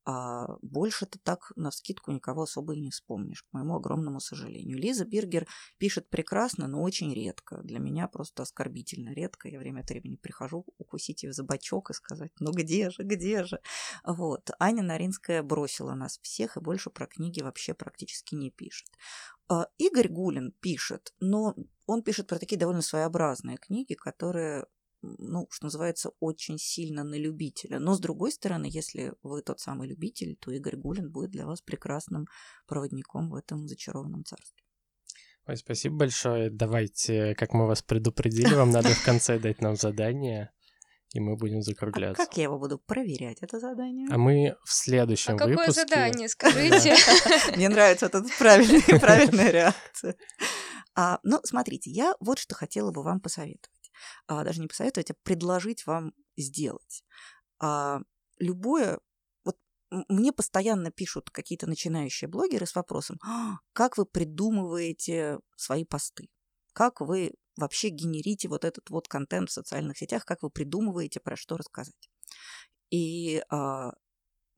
А 0.03 0.47
больше 0.61 1.05
ты 1.05 1.19
так 1.19 1.51
на 1.55 1.69
вскидку 1.69 2.11
никого 2.11 2.43
особо 2.43 2.73
и 2.73 2.81
не 2.81 2.89
вспомнишь, 2.89 3.43
к 3.43 3.53
моему 3.53 3.75
огромному 3.75 4.19
сожалению. 4.19 4.77
Лиза 4.77 5.05
Биргер 5.05 5.47
пишет 5.77 6.09
прекрасно, 6.09 6.67
но 6.67 6.81
очень 6.81 7.13
редко. 7.13 7.61
Для 7.63 7.79
меня 7.79 8.07
просто 8.07 8.43
оскорбительно 8.43 9.13
редко. 9.13 9.47
Я 9.47 9.59
время 9.59 9.81
от 9.81 9.89
времени 9.89 10.15
прихожу 10.15 10.65
укусить 10.77 11.23
ее 11.23 11.33
за 11.33 11.43
бочок 11.43 11.91
и 11.91 11.93
сказать, 11.93 12.31
ну 12.39 12.51
где 12.51 12.89
же, 12.89 13.03
где 13.03 13.43
же? 13.43 13.59
Вот. 14.03 14.49
Аня 14.59 14.81
Наринская 14.81 15.43
бросила 15.43 15.93
нас 15.93 16.19
всех 16.23 16.57
и 16.57 16.61
больше 16.61 16.89
про 16.89 17.05
книги 17.05 17.41
вообще 17.41 17.73
практически 17.73 18.33
не 18.35 18.49
пишет. 18.49 18.89
А 19.47 19.67
Игорь 19.77 20.07
Гулин 20.07 20.53
пишет, 20.61 21.13
но 21.19 21.55
он 21.85 22.03
пишет 22.03 22.27
про 22.27 22.39
такие 22.39 22.57
довольно 22.57 22.81
своеобразные 22.81 23.57
книги, 23.57 23.93
которые 23.93 24.65
ну, 25.01 25.47
что 25.49 25.65
называется, 25.65 26.11
очень 26.19 26.57
сильно 26.57 27.03
на 27.03 27.15
любителя. 27.15 27.79
Но, 27.79 27.93
с 27.93 27.99
другой 27.99 28.31
стороны, 28.31 28.67
если 28.69 29.13
вы 29.23 29.41
тот 29.41 29.59
самый 29.59 29.87
любитель, 29.87 30.37
то 30.39 30.51
Игорь 30.51 30.77
Гулин 30.77 31.11
будет 31.11 31.31
для 31.31 31.45
вас 31.45 31.61
прекрасным 31.61 32.27
проводником 32.67 33.29
в 33.29 33.35
этом 33.35 33.67
зачарованном 33.67 34.23
царстве. 34.23 34.63
Ой, 35.47 35.57
спасибо 35.57 35.97
большое. 35.97 36.51
Давайте, 36.51 37.35
как 37.35 37.53
мы 37.53 37.65
вас 37.65 37.81
предупредили, 37.81 38.53
вам 38.53 38.69
надо 38.69 38.89
в 38.89 39.03
конце 39.03 39.39
дать 39.39 39.59
нам 39.59 39.75
задание, 39.75 40.51
и 41.13 41.19
мы 41.19 41.35
будем 41.35 41.59
а 41.59 41.61
закругляться. 41.63 42.21
А 42.21 42.25
как 42.25 42.37
я 42.37 42.43
его 42.43 42.59
буду 42.59 42.77
проверять, 42.77 43.39
это 43.41 43.59
задание? 43.59 44.07
А 44.11 44.17
мы 44.19 44.55
в 44.63 44.71
следующем 44.71 45.33
а 45.33 45.45
выпуске... 45.45 45.55
какое 45.55 45.73
задание, 45.73 46.29
скажите? 46.29 46.95
Мне 47.55 47.69
нравится 47.69 48.05
эта 48.05 48.23
правильная 48.39 49.49
реакция. 49.49 50.15
А, 50.93 51.19
ну, 51.23 51.39
смотрите, 51.43 51.89
я 51.89 52.13
вот 52.19 52.37
что 52.37 52.53
хотела 52.53 52.91
бы 52.91 53.01
вам 53.01 53.19
посоветовать 53.19 53.80
а, 54.27 54.43
даже 54.43 54.61
не 54.61 54.67
посоветовать, 54.67 55.11
а 55.11 55.15
предложить 55.23 55.85
вам 55.85 56.13
сделать. 56.37 57.03
А, 57.59 57.99
любое 58.39 58.99
мне 60.07 60.31
постоянно 60.31 60.91
пишут 60.91 61.29
какие-то 61.29 61.67
начинающие 61.67 62.29
блогеры 62.29 62.65
с 62.65 62.75
вопросом, 62.75 63.17
а, 63.23 63.57
как 63.73 63.97
вы 63.97 64.05
придумываете 64.05 65.39
свои 65.57 65.83
посты, 65.83 66.29
как 66.73 67.01
вы 67.01 67.33
вообще 67.57 67.89
генерите 67.89 68.47
вот 68.47 68.63
этот 68.63 68.89
вот 68.89 69.07
контент 69.07 69.49
в 69.49 69.53
социальных 69.53 69.97
сетях, 69.97 70.25
как 70.25 70.43
вы 70.43 70.49
придумываете, 70.49 71.19
про 71.19 71.35
что 71.35 71.57
рассказать. 71.57 72.09
И 72.89 73.43
а, 73.49 73.91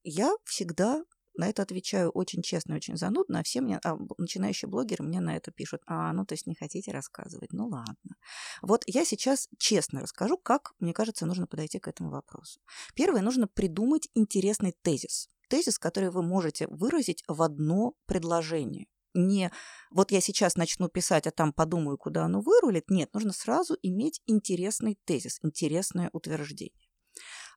я 0.04 0.36
всегда 0.46 1.04
на 1.36 1.50
это 1.50 1.62
отвечаю 1.62 2.10
очень 2.12 2.42
честно, 2.42 2.76
очень 2.76 2.98
занудно, 2.98 3.40
а 3.40 3.44
все 3.44 3.62
мне, 3.62 3.80
а 3.84 3.98
начинающие 4.18 4.70
блогеры 4.70 5.04
мне 5.04 5.20
на 5.20 5.36
это 5.36 5.52
пишут, 5.52 5.82
а, 5.88 6.14
ну, 6.14 6.26
то 6.26 6.34
есть 6.34 6.48
не 6.48 6.56
хотите 6.56 6.92
рассказывать, 6.92 7.54
ну, 7.54 7.68
ладно. 7.68 8.16
Вот 8.62 8.84
я 8.88 9.06
сейчас 9.06 9.48
честно 9.58 10.02
расскажу, 10.02 10.38
как, 10.38 10.74
мне 10.80 10.94
кажется, 10.94 11.26
нужно 11.26 11.48
подойти 11.48 11.80
к 11.80 11.88
этому 11.88 12.10
вопросу. 12.10 12.60
Первое, 12.96 13.22
нужно 13.22 13.48
придумать 13.48 14.10
интересный 14.14 14.76
тезис. 14.82 15.30
Тезис, 15.50 15.78
который 15.78 16.10
вы 16.10 16.24
можете 16.24 16.68
выразить 16.68 17.24
в 17.28 17.42
одно 17.42 17.96
предложение 18.06 18.88
не 19.14 19.52
вот 19.92 20.12
я 20.12 20.22
сейчас 20.22 20.56
начну 20.56 20.90
писать, 20.90 21.28
а 21.28 21.32
там 21.32 21.54
подумаю, 21.54 21.98
куда 21.98 22.26
оно 22.26 22.42
вырулит. 22.42 22.90
Нет, 22.90 23.14
нужно 23.14 23.32
сразу 23.32 23.78
иметь 23.82 24.22
интересный 24.26 24.98
тезис, 25.06 25.40
интересное 25.44 26.10
утверждение. 26.14 26.90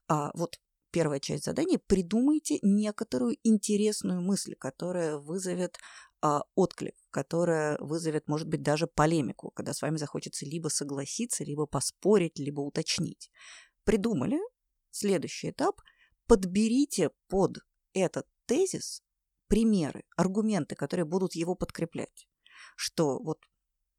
А 0.09 0.31
вот 0.35 0.59
первая 0.97 1.21
часть 1.21 1.45
задания, 1.45 1.79
придумайте 1.79 2.59
некоторую 2.63 3.37
интересную 3.43 4.23
мысль, 4.23 4.55
которая 4.55 5.19
вызовет 5.19 5.77
а, 6.23 6.45
отклик, 6.55 6.95
которая 7.11 7.77
вызовет, 7.81 8.29
может 8.29 8.49
быть, 8.49 8.63
даже 8.63 8.87
полемику, 8.87 9.51
когда 9.51 9.75
с 9.75 9.83
вами 9.83 9.99
захочется 9.99 10.47
либо 10.47 10.69
согласиться, 10.69 11.45
либо 11.45 11.67
поспорить, 11.67 12.39
либо 12.39 12.63
уточнить. 12.63 13.31
Придумали? 13.85 14.39
Следующий 14.91 15.51
этап. 15.51 15.83
Подберите 16.27 17.11
под 17.29 17.59
этот 17.93 18.27
тезис 18.47 19.03
примеры, 19.49 20.05
аргументы, 20.17 20.77
которые 20.77 21.05
будут 21.05 21.35
его 21.35 21.55
подкреплять. 21.55 22.27
Что 22.75 23.23
вот 23.23 23.41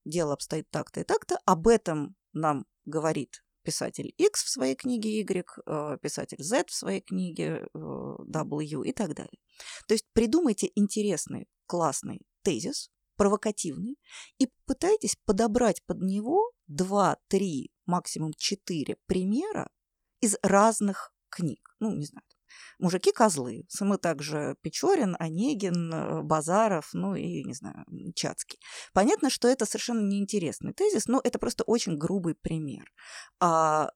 дело 0.03 0.33
обстоит 0.33 0.67
так-то 0.71 1.01
и 1.01 1.03
так-то, 1.03 1.37
об 1.45 1.67
этом 1.67 2.15
нам 2.33 2.65
говорит 2.85 3.43
писатель 3.67 4.13
X 4.17 4.45
в 4.45 4.49
своей 4.49 4.75
книге 4.75 5.19
Y, 5.19 5.45
э, 5.65 5.97
писатель 6.01 6.41
Z 6.41 6.63
в 6.69 6.73
своей 6.73 7.01
книге 7.01 7.67
э, 7.73 7.77
W 7.77 8.83
и 8.85 8.93
так 8.93 9.13
далее. 9.13 9.39
То 9.89 9.93
есть 9.93 10.05
придумайте 10.13 10.71
интересный, 10.75 11.49
классный 11.65 12.21
тезис, 12.43 12.89
провокативный, 13.17 13.97
и 14.37 14.47
пытайтесь 14.65 15.17
подобрать 15.25 15.83
под 15.85 16.01
него 16.01 16.53
два, 16.67 17.17
три, 17.27 17.73
максимум 17.85 18.31
четыре 18.37 18.95
примера 19.05 19.69
из 20.21 20.37
разных 20.41 21.13
книг. 21.29 21.75
Ну, 21.81 21.93
не 21.93 22.05
знаю, 22.05 22.25
мужики 22.79 23.11
козлы. 23.11 23.65
Мы 23.79 23.97
также 23.97 24.55
Печорин, 24.61 25.15
Онегин, 25.19 25.93
э, 25.93 26.21
Базаров, 26.23 26.89
ну 26.93 27.15
и, 27.15 27.43
не 27.43 27.53
знаю, 27.53 27.85
Чацкий. 28.15 28.59
Понятно, 28.93 29.29
что 29.29 29.47
это 29.47 29.65
совершенно 29.65 30.07
неинтересный 30.07 30.73
тезис, 30.73 31.07
но 31.07 31.21
это 31.23 31.39
просто 31.39 31.63
очень 31.63 31.97
грубый 31.97 32.35
пример. 32.35 32.91
А 33.39 33.91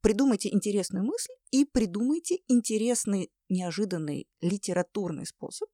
придумайте 0.00 0.52
интересную 0.52 1.04
мысль 1.04 1.32
и 1.50 1.64
придумайте 1.64 2.38
интересный, 2.48 3.30
неожиданный 3.48 4.28
литературный 4.40 5.26
способ 5.26 5.68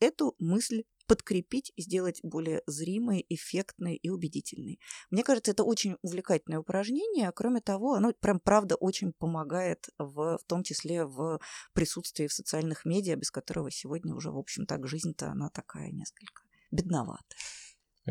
эту 0.00 0.34
мысль 0.38 0.84
подкрепить 1.06 1.72
и 1.76 1.82
сделать 1.82 2.20
более 2.22 2.62
зримой, 2.66 3.24
эффектной 3.28 3.96
и 3.96 4.08
убедительной. 4.10 4.80
Мне 5.10 5.22
кажется, 5.22 5.50
это 5.52 5.64
очень 5.64 5.96
увлекательное 6.02 6.60
упражнение. 6.60 7.30
Кроме 7.32 7.60
того, 7.60 7.94
оно 7.94 8.12
прям 8.12 8.40
правда 8.40 8.76
очень 8.76 9.12
помогает 9.12 9.88
в, 9.98 10.38
в 10.38 10.44
том 10.46 10.62
числе 10.62 11.04
в 11.04 11.40
присутствии 11.72 12.26
в 12.26 12.32
социальных 12.32 12.84
медиа, 12.84 13.16
без 13.16 13.30
которого 13.30 13.70
сегодня 13.70 14.14
уже, 14.14 14.30
в 14.30 14.38
общем, 14.38 14.66
так 14.66 14.86
жизнь-то 14.86 15.28
она 15.28 15.50
такая 15.50 15.90
несколько 15.90 16.42
бедноватая. 16.70 17.38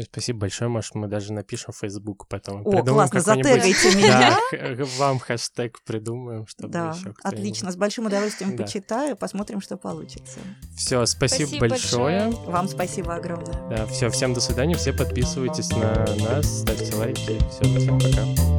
Спасибо 0.01 0.39
большое, 0.39 0.69
может, 0.69 0.95
мы 0.95 1.07
даже 1.07 1.33
напишем 1.33 1.71
в 1.71 1.77
Facebook 1.77 2.27
потом. 2.27 2.61
О, 2.61 2.71
Придумаем 2.71 3.09
классно, 3.09 3.19
затегайте 3.21 3.95
меня. 3.95 4.39
Да, 4.51 4.85
вам 4.97 5.19
хэштег 5.19 5.83
придумаем, 5.83 6.47
чтобы 6.47 6.69
да, 6.73 6.95
еще 6.97 7.13
отлично, 7.21 7.71
с 7.71 7.75
большим 7.75 8.07
удовольствием 8.07 8.55
да. 8.55 8.63
почитаю, 8.63 9.15
посмотрим, 9.15 9.61
что 9.61 9.77
получится. 9.77 10.39
Все, 10.75 11.05
спасибо, 11.05 11.47
спасибо 11.47 11.67
большое. 11.67 12.25
большое. 12.25 12.51
Вам 12.51 12.67
спасибо 12.67 13.15
огромное. 13.15 13.69
Да, 13.69 13.85
все, 13.85 14.09
всем 14.09 14.33
до 14.33 14.41
свидания, 14.41 14.75
все 14.75 14.93
подписывайтесь 14.93 15.69
на 15.69 16.05
нас, 16.27 16.61
ставьте 16.61 16.95
лайки. 16.95 17.39
Все, 17.51 17.79
всем 17.79 17.99
пока. 17.99 18.52